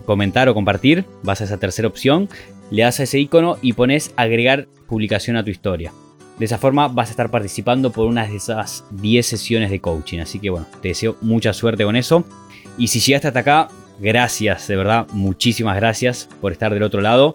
comentar 0.06 0.48
o 0.48 0.54
compartir. 0.54 1.04
Vas 1.24 1.40
a 1.40 1.44
esa 1.44 1.58
tercera 1.58 1.88
opción, 1.88 2.28
le 2.70 2.82
das 2.82 3.00
a 3.00 3.02
ese 3.02 3.18
icono 3.18 3.58
y 3.60 3.72
pones 3.72 4.12
agregar 4.16 4.68
publicación 4.86 5.36
a 5.36 5.44
tu 5.44 5.50
historia. 5.50 5.92
De 6.38 6.44
esa 6.44 6.58
forma 6.58 6.86
vas 6.86 7.08
a 7.08 7.10
estar 7.10 7.28
participando 7.30 7.90
por 7.90 8.06
una 8.06 8.24
de 8.24 8.36
esas 8.36 8.84
10 8.92 9.26
sesiones 9.26 9.70
de 9.70 9.80
coaching. 9.80 10.20
Así 10.20 10.38
que 10.38 10.50
bueno, 10.50 10.66
te 10.80 10.88
deseo 10.88 11.16
mucha 11.20 11.52
suerte 11.52 11.84
con 11.84 11.96
eso. 11.96 12.24
Y 12.76 12.86
si 12.86 13.00
llegaste 13.00 13.26
hasta 13.26 13.40
acá, 13.40 13.68
gracias, 13.98 14.68
de 14.68 14.76
verdad, 14.76 15.08
muchísimas 15.12 15.74
gracias 15.74 16.28
por 16.40 16.52
estar 16.52 16.72
del 16.72 16.84
otro 16.84 17.00
lado. 17.00 17.34